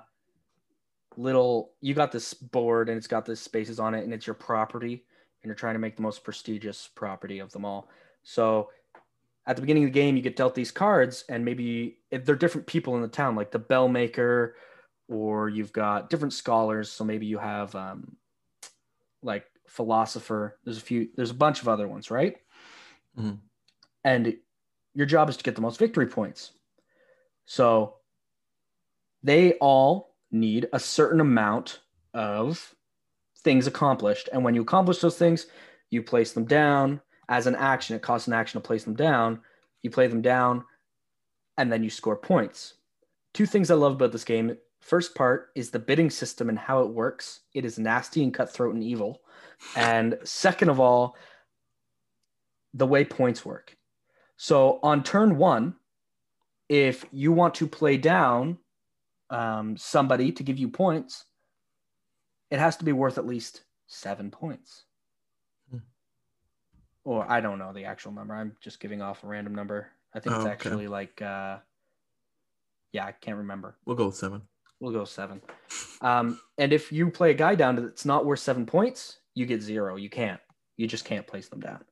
[1.17, 4.35] little, you got this board and it's got the spaces on it and it's your
[4.35, 5.03] property
[5.41, 7.89] and you're trying to make the most prestigious property of them all.
[8.23, 8.69] So
[9.45, 12.67] at the beginning of the game, you get dealt these cards and maybe they're different
[12.67, 14.55] people in the town, like the bell maker,
[15.07, 16.91] or you've got different scholars.
[16.91, 18.15] So maybe you have um,
[19.23, 20.59] like philosopher.
[20.63, 21.09] There's a few.
[21.15, 22.37] There's a bunch of other ones, right?
[23.17, 23.35] Mm-hmm.
[24.03, 24.37] And
[24.93, 26.51] your job is to get the most victory points.
[27.45, 27.95] So
[29.23, 31.79] they all need a certain amount
[32.13, 32.75] of
[33.39, 35.47] things accomplished, and when you accomplish those things,
[35.89, 37.95] you place them down as an action.
[37.95, 39.39] It costs an action to place them down.
[39.81, 40.65] You play them down,
[41.57, 42.73] and then you score points.
[43.33, 46.81] Two things I love about this game First part is the bidding system and how
[46.81, 47.41] it works.
[47.53, 49.21] It is nasty and cutthroat and evil.
[49.75, 51.15] And second of all,
[52.73, 53.75] the way points work.
[54.37, 55.75] So on turn one,
[56.69, 58.57] if you want to play down
[59.29, 61.25] um, somebody to give you points,
[62.49, 64.85] it has to be worth at least seven points.
[67.05, 68.33] Or I don't know the actual number.
[68.33, 69.87] I'm just giving off a random number.
[70.13, 70.87] I think oh, it's actually okay.
[70.87, 71.57] like, uh,
[72.91, 73.75] yeah, I can't remember.
[73.85, 74.41] We'll go with seven.
[74.79, 75.41] We'll go seven.
[76.01, 79.61] Um, and if you play a guy down that's not worth seven points, you get
[79.61, 79.95] zero.
[79.97, 80.39] You can't.
[80.77, 81.83] You just can't place them down.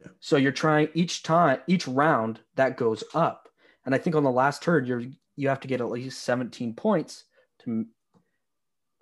[0.00, 0.08] Yeah.
[0.20, 3.48] So you're trying each time, each round that goes up.
[3.86, 5.02] And I think on the last turn, you're
[5.36, 7.24] you have to get at least 17 points
[7.60, 7.86] to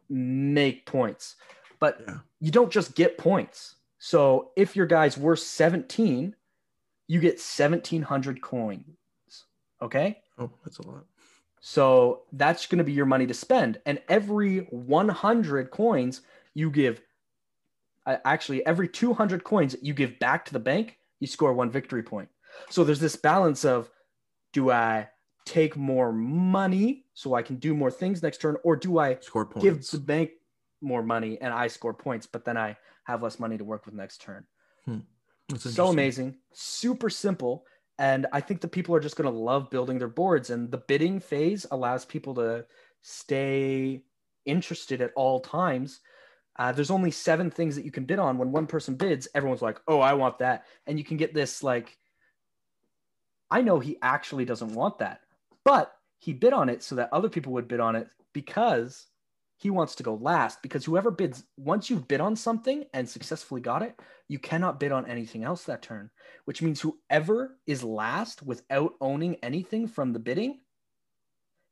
[0.09, 1.36] make points.
[1.78, 2.18] But Yeah.
[2.40, 3.76] you don't just get points.
[4.05, 6.34] So if your guy's worth 17,
[7.07, 8.84] you get 1700 coins.
[9.80, 10.18] Okay?
[10.36, 11.05] Oh, that's a lot.
[11.61, 13.80] So that's going to be your money to spend.
[13.86, 16.22] And every 100 coins
[16.53, 17.00] you give,
[18.05, 22.03] uh, actually, every 200 coins you give back to the bank, you score one victory
[22.03, 22.28] point.
[22.70, 23.88] So there's this balance of
[24.53, 25.11] do I
[25.46, 29.46] take more money so I can do more things next turn, or do I Score
[29.46, 29.62] points.
[29.62, 30.30] give the bank
[30.83, 33.95] more money and I score points, but then I have less money to work with
[33.95, 34.45] next turn?
[35.49, 37.64] That's so amazing, super simple.
[37.99, 40.51] And I think the people are just going to love building their boards.
[40.51, 42.64] And the bidding phase allows people to
[43.03, 44.03] stay
[44.45, 46.01] interested at all times.
[46.59, 48.39] Uh, there's only seven things that you can bid on.
[48.39, 50.66] When one person bids, everyone's like, oh, I want that.
[50.87, 51.97] And you can get this like,
[53.51, 55.20] I know he actually doesn't want that,
[55.64, 59.07] but he bid on it so that other people would bid on it because
[59.62, 60.60] he wants to go last.
[60.60, 63.98] Because whoever bids, once you've bid on something and successfully got it,
[64.28, 66.10] you cannot bid on anything else that turn,
[66.46, 70.58] which means whoever is last without owning anything from the bidding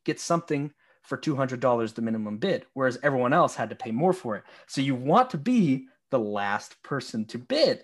[0.05, 0.73] gets something
[1.03, 4.45] for $200 the minimum bid, whereas everyone else had to pay more for it.
[4.69, 7.79] So you want to be the last person to bid.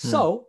[0.00, 0.08] Hmm.
[0.08, 0.46] So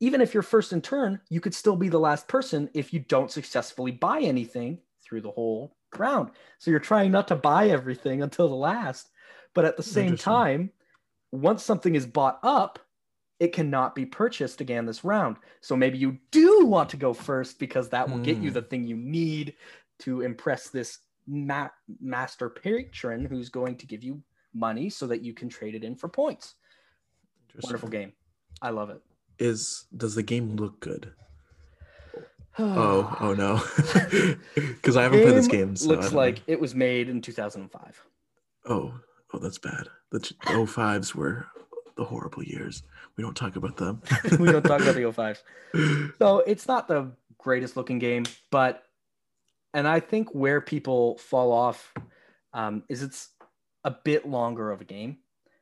[0.00, 2.98] even if you're first in turn, you could still be the last person if you
[2.98, 6.30] don't successfully buy anything through the whole round.
[6.58, 9.10] So you're trying not to buy everything until the last.
[9.54, 10.70] But at the same time,
[11.30, 12.78] once something is bought up,
[13.38, 15.36] it cannot be purchased again this round.
[15.60, 18.54] So maybe you do want to go first because that will get you Hmm.
[18.54, 19.54] the thing you need
[20.00, 21.68] to impress this ma-
[22.00, 24.22] master patron who's going to give you
[24.54, 26.54] money so that you can trade it in for points.
[27.62, 28.12] Wonderful game.
[28.62, 29.00] I love it.
[29.38, 31.12] Is does the game look good?
[32.58, 34.36] Oh, oh no.
[34.54, 35.76] Because I haven't played this game.
[35.76, 36.18] So looks don't know.
[36.18, 38.02] like it was made in 2005.
[38.66, 38.94] Oh,
[39.32, 39.88] oh, that's bad.
[40.10, 41.46] The 05s were
[41.96, 42.82] the horrible years.
[43.16, 44.02] We don't talk about them.
[44.38, 45.02] we don't talk about the
[45.74, 46.14] 05s.
[46.18, 48.82] So it's not the greatest looking game, but
[49.74, 51.92] and I think where people fall off
[52.52, 53.30] um, is it's
[53.84, 55.18] a bit longer of a game,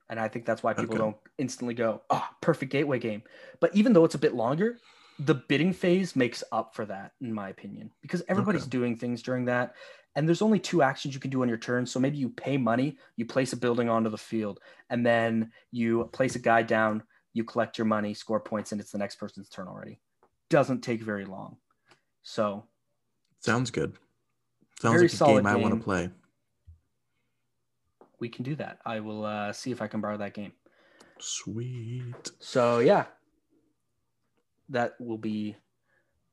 [0.09, 1.05] and I think that's why people Okay.
[1.05, 3.22] don't instantly go, "Oh, perfect gateway game."
[3.61, 4.78] But even though it's a bit longer,
[5.21, 8.71] the bidding phase makes up for that, in my opinion, because everybody's Okay.
[8.71, 9.75] doing things during that.
[10.16, 11.87] And there's only two actions you can do on your turn.
[11.87, 14.59] So maybe you pay money, you place a building onto the field,
[14.89, 17.03] and then you place a guy down,
[17.33, 20.01] you collect your money, score points, and it's the next person's turn already.
[20.49, 21.59] Doesn't take very long.
[22.23, 22.64] So
[23.41, 23.97] Sounds good.
[24.81, 26.11] Sounds Very like a solid game I want to play.
[28.18, 28.79] we can do that.
[28.85, 30.53] I will uh, see if I can borrow that game.
[31.18, 32.31] Sweet.
[32.39, 33.07] So yeah,
[34.71, 35.57] that will be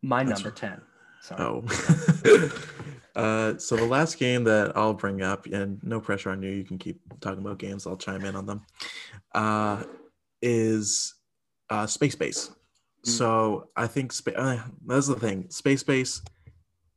[0.02, 0.80] my That's number right.
[0.80, 0.82] 10.
[1.22, 1.42] Sorry.
[1.44, 2.50] Oh.
[3.16, 6.64] uh, so the last game that I'll bring up, and no pressure on you, you
[6.64, 7.86] can keep talking about games.
[7.88, 8.62] I'll chime in on them.
[9.34, 9.84] Uh,
[10.42, 11.16] is
[11.70, 12.50] uh, Space Base.
[13.06, 13.10] Mm.
[13.10, 15.50] So I think spa- uh, that's the thing.
[15.50, 16.22] Space Base.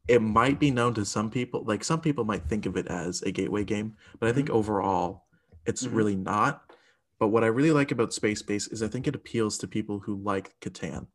[0.08, 1.64] It might be known to some people.
[1.64, 5.26] Like some people might think of it as a gateway game, but I think overall,
[5.66, 5.94] it's Mhm.
[5.94, 6.69] really not.
[7.20, 10.00] But what I really like about Space Base is I think it appeals to people
[10.00, 11.06] who like Catan,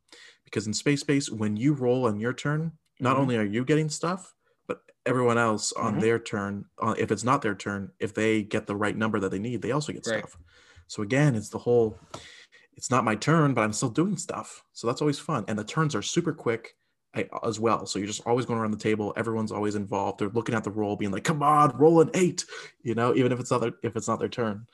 [0.45, 3.19] because in Space Base, when you roll on your turn, not Mhm.
[3.19, 4.35] only are you getting stuff,
[4.67, 6.01] but everyone else on Mhm.
[6.01, 9.31] their turn, uh, if it's not their turn, if they get the right number that
[9.31, 10.19] they need, they also get Right.
[10.19, 10.37] stuff.
[10.87, 11.99] So again, it's the whole.
[12.77, 14.63] It's not my turn, but I'm still doing stuff.
[14.73, 16.77] So that's always fun, and the turns are super quick
[17.43, 17.85] as well.
[17.85, 19.13] So you're just always going around the table.
[19.15, 20.19] Everyone's always involved.
[20.19, 22.45] They're looking at the roll, being like, "Come on, roll an eight,
[22.83, 24.67] you know, even if it's not their, if it's not their turn.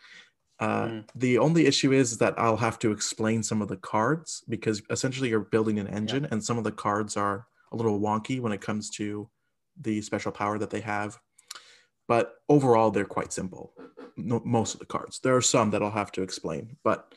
[0.62, 1.08] Uh, Mm.
[1.16, 5.30] The only issue is that I'll have to explain some of the cards because essentially
[5.30, 8.62] you're building an engine, and some of the cards are a little wonky when it
[8.62, 9.28] comes to
[9.80, 11.18] the special power that they have.
[12.08, 13.74] But overall, they're quite simple.
[14.18, 15.20] No, most of the cards.
[15.20, 17.16] There are some that I'll have to explain, but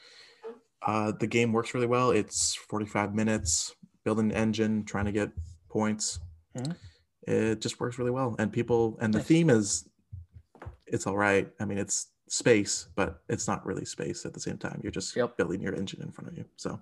[0.81, 2.11] uh, the game works really well.
[2.13, 3.75] It's 45 minutes
[4.05, 5.31] building an engine, trying to get
[5.69, 6.19] points.
[6.57, 6.77] Mhm.
[7.27, 9.27] It just works really well, and people and the Nice.
[9.27, 9.89] theme is
[10.87, 11.51] it's all right.
[11.61, 14.81] I mean, it's space, but it's not really space at the same time.
[14.83, 15.37] You're just Yep.
[15.37, 16.45] building your engine in front of you.
[16.57, 16.81] So,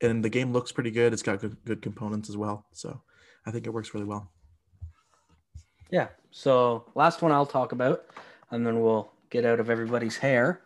[0.00, 1.12] and the game looks pretty good.
[1.12, 2.66] It's got good, good components as well.
[2.72, 3.00] So,
[3.46, 4.30] I think it works really well.
[5.90, 6.08] Yeah.
[6.30, 8.06] So last one I'll talk about,
[8.50, 10.62] and then we'll get out of everybody's hair,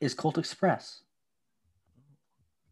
[0.00, 1.02] is Colt Express.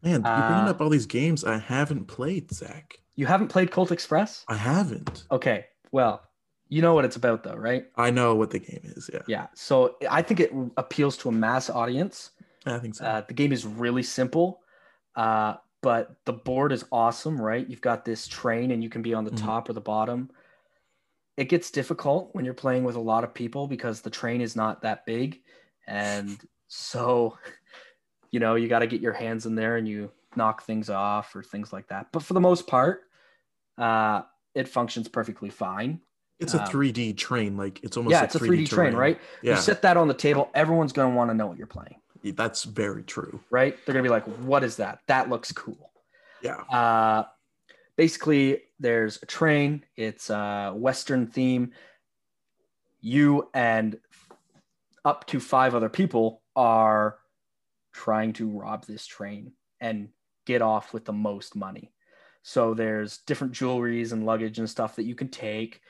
[0.01, 2.99] Man, you're bringing Uh, up all these games I haven't played, Zach.
[3.15, 4.43] You haven't played Colt Express?
[4.47, 5.25] I haven't.
[5.31, 5.65] Okay.
[5.91, 6.21] Well,
[6.75, 7.85] you know what it's about, though, right?
[7.95, 9.09] I know what the game is.
[9.13, 9.47] Yeah, Yeah.
[9.55, 12.31] So I think it appeals to a mass audience.
[12.65, 13.05] I think so.
[13.05, 14.61] Uh, the game is really simple,
[15.15, 17.65] uh, but the board is awesome, right?
[17.65, 19.37] You've got this train, and you can be on the Mhm.
[19.37, 20.29] top or the bottom.
[21.37, 24.55] it gets difficult when you're playing with a lot of people because the train is
[24.55, 25.41] not that big.
[25.85, 27.37] And so,
[28.31, 31.35] you know, you got to get your hands in there and you knock things off
[31.35, 32.07] or things like that.
[32.13, 33.01] But for the most part,
[33.77, 34.21] uh,
[34.53, 35.99] it functions perfectly fine.
[36.39, 37.55] It's a Um, 3D train.
[37.57, 39.19] Like it's almost yeah, it's a 3D train, right?
[39.41, 41.67] Yeah, You set that on the table, everyone's going to want to know what you're
[41.67, 43.39] playing, that's very true.
[43.51, 43.75] right?
[43.85, 44.99] They're going to be like, what is that?
[45.07, 45.91] That looks cool.
[46.41, 46.57] Yeah.
[46.69, 47.23] Uh,
[47.95, 49.83] basically, there's a train.
[49.95, 51.71] It's a Western theme.
[53.01, 53.97] You and
[55.05, 57.17] up to five other people are
[57.93, 60.09] trying to rob this train and
[60.45, 61.91] get off with the most money.
[62.41, 65.81] So there's different jewelries and luggage and stuff that you can take.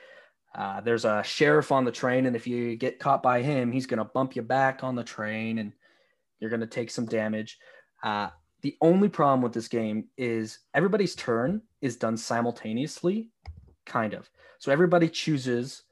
[0.56, 3.86] Uh, there's a sheriff on the train, and if you get caught by him, he's
[3.86, 5.72] going to bump you back on the train and
[6.40, 7.58] you're going to take some damage.
[8.02, 8.30] Uh,
[8.62, 13.28] the only problem with this game is everybody's turn is done simultaneously,
[13.84, 14.30] kind of.
[14.58, 15.82] So everybody chooses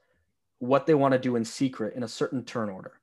[0.59, 2.93] what they want to do in secret in a certain turn order.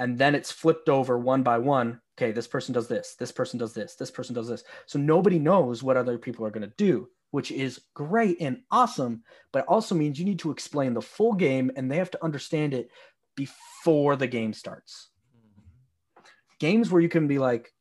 [0.00, 2.00] And then it's flipped over one by one.
[2.16, 4.64] Okay, this person does this, this person does this, this person does this.
[4.86, 9.22] So nobody knows what other people are going to do, which is great and awesome.
[9.52, 12.24] But it also means you need to explain the full game and they have to
[12.24, 12.90] understand it
[13.36, 15.08] before the game starts.
[15.36, 16.22] Mm-hmm.
[16.60, 17.72] Games where you can be like,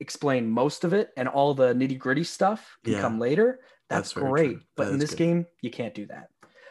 [0.00, 3.00] explain most of it and all the nitty gritty stuff can Yeah.
[3.00, 3.60] come later.
[3.88, 4.50] That's, That's great.
[4.52, 4.60] true.
[4.76, 5.18] But in this good.
[5.18, 6.28] game, you can't do that.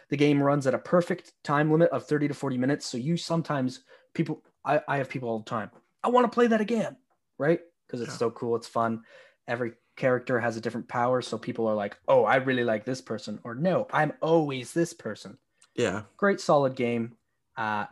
[0.09, 2.85] The game runs at a perfect time limit of 30 to 40 minutes.
[2.85, 3.81] So you sometimes
[4.13, 5.71] people I, I have people all the time.
[6.03, 6.97] I want to play that again,
[7.39, 7.59] right?
[7.87, 8.17] Because it's Yeah.
[8.17, 9.01] so cool, it's fun.
[9.47, 11.21] Every character has a different power.
[11.21, 14.93] So people are like, oh, I really like this person, or no, I'm always this
[14.93, 15.37] person
[15.75, 16.03] Yeah.
[16.17, 17.15] great solid game
[17.57, 17.85] uh,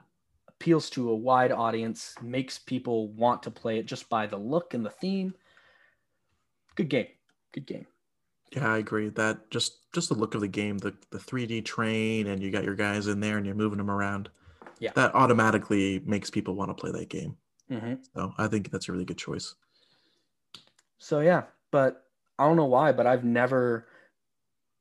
[0.47, 4.73] appeals to a wide audience makes people want to play it just by the look
[4.73, 5.33] and the theme
[6.75, 7.07] good game
[7.53, 7.85] good game
[8.51, 9.09] Yeah, I agree.
[9.09, 12.63] That just just the look of the game, the the 3D train, and you got
[12.63, 14.29] your guys in there and you're moving them around.
[14.79, 14.91] Yeah.
[14.95, 17.37] That automatically makes people want to play that game.
[17.71, 17.99] Mhm.
[18.13, 19.55] So I think that's a really good choice.
[20.99, 21.43] so yeah
[21.74, 22.05] but
[22.39, 23.86] i don't know why but i've never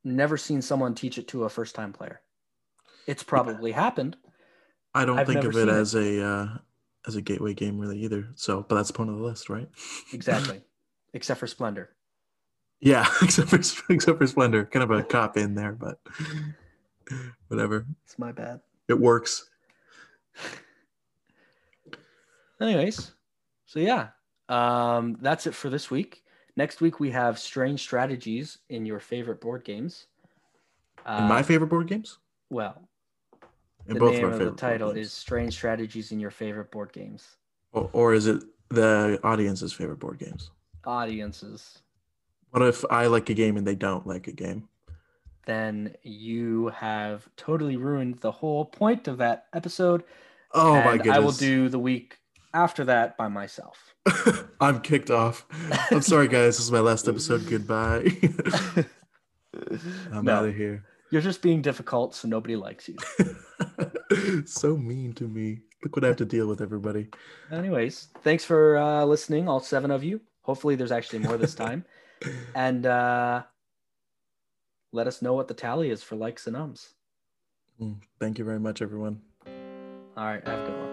[0.04, 2.20] never seen someone teach it to a first time player
[3.08, 4.16] it's probably happened
[4.94, 6.48] I don't I've think of it as a uh,
[7.06, 8.28] as a gateway game really either.
[8.34, 9.66] So, but that's the point of the list, right?
[10.12, 10.60] exactly
[11.14, 11.96] except for splendor
[12.80, 13.56] Yeah, except for
[13.90, 15.98] except for Splendor, kind of a cop in there, but
[17.48, 17.86] whatever.
[18.04, 19.48] it's my bad It works.
[22.60, 23.12] anyways
[23.66, 24.08] so yeah
[24.50, 26.21] um that's it for this week
[26.56, 30.06] next week we have strange strategies in your favorite board games
[31.06, 32.18] And my um, favorite board games.
[32.50, 32.82] well
[33.86, 36.30] And the both name of our of favorite the title is strange strategies in your
[36.30, 37.36] favorite board games
[37.72, 40.50] or, or is it the audience's favorite board games?
[40.84, 41.78] audiences
[42.50, 44.68] What if I like a game and they don't like a game?
[45.44, 50.04] then you have totally ruined the whole point of that episode
[50.54, 51.16] Oh my goodness!
[51.16, 52.18] i will do the week
[52.54, 53.94] after that by myself
[54.60, 55.46] I'm kicked off.
[55.90, 56.56] I'm sorry, guys.
[56.56, 57.48] This is my last episode.
[57.48, 58.06] Goodbye.
[60.12, 60.34] I'm No.
[60.36, 60.84] out of here.
[61.10, 62.96] you're just being difficult so nobody likes you
[64.46, 65.60] so mean to me.
[65.82, 67.08] Look what I have to deal with, everybody.
[67.50, 71.84] anyways thanks for uh, listening all seven of you hopefully there's actually more this time
[72.54, 73.42] and uh,
[74.92, 76.94] let us know what the tally is for likes and ums.
[77.80, 79.20] Mm, Thank you very much, everyone.
[80.16, 80.91] All right, have a good one.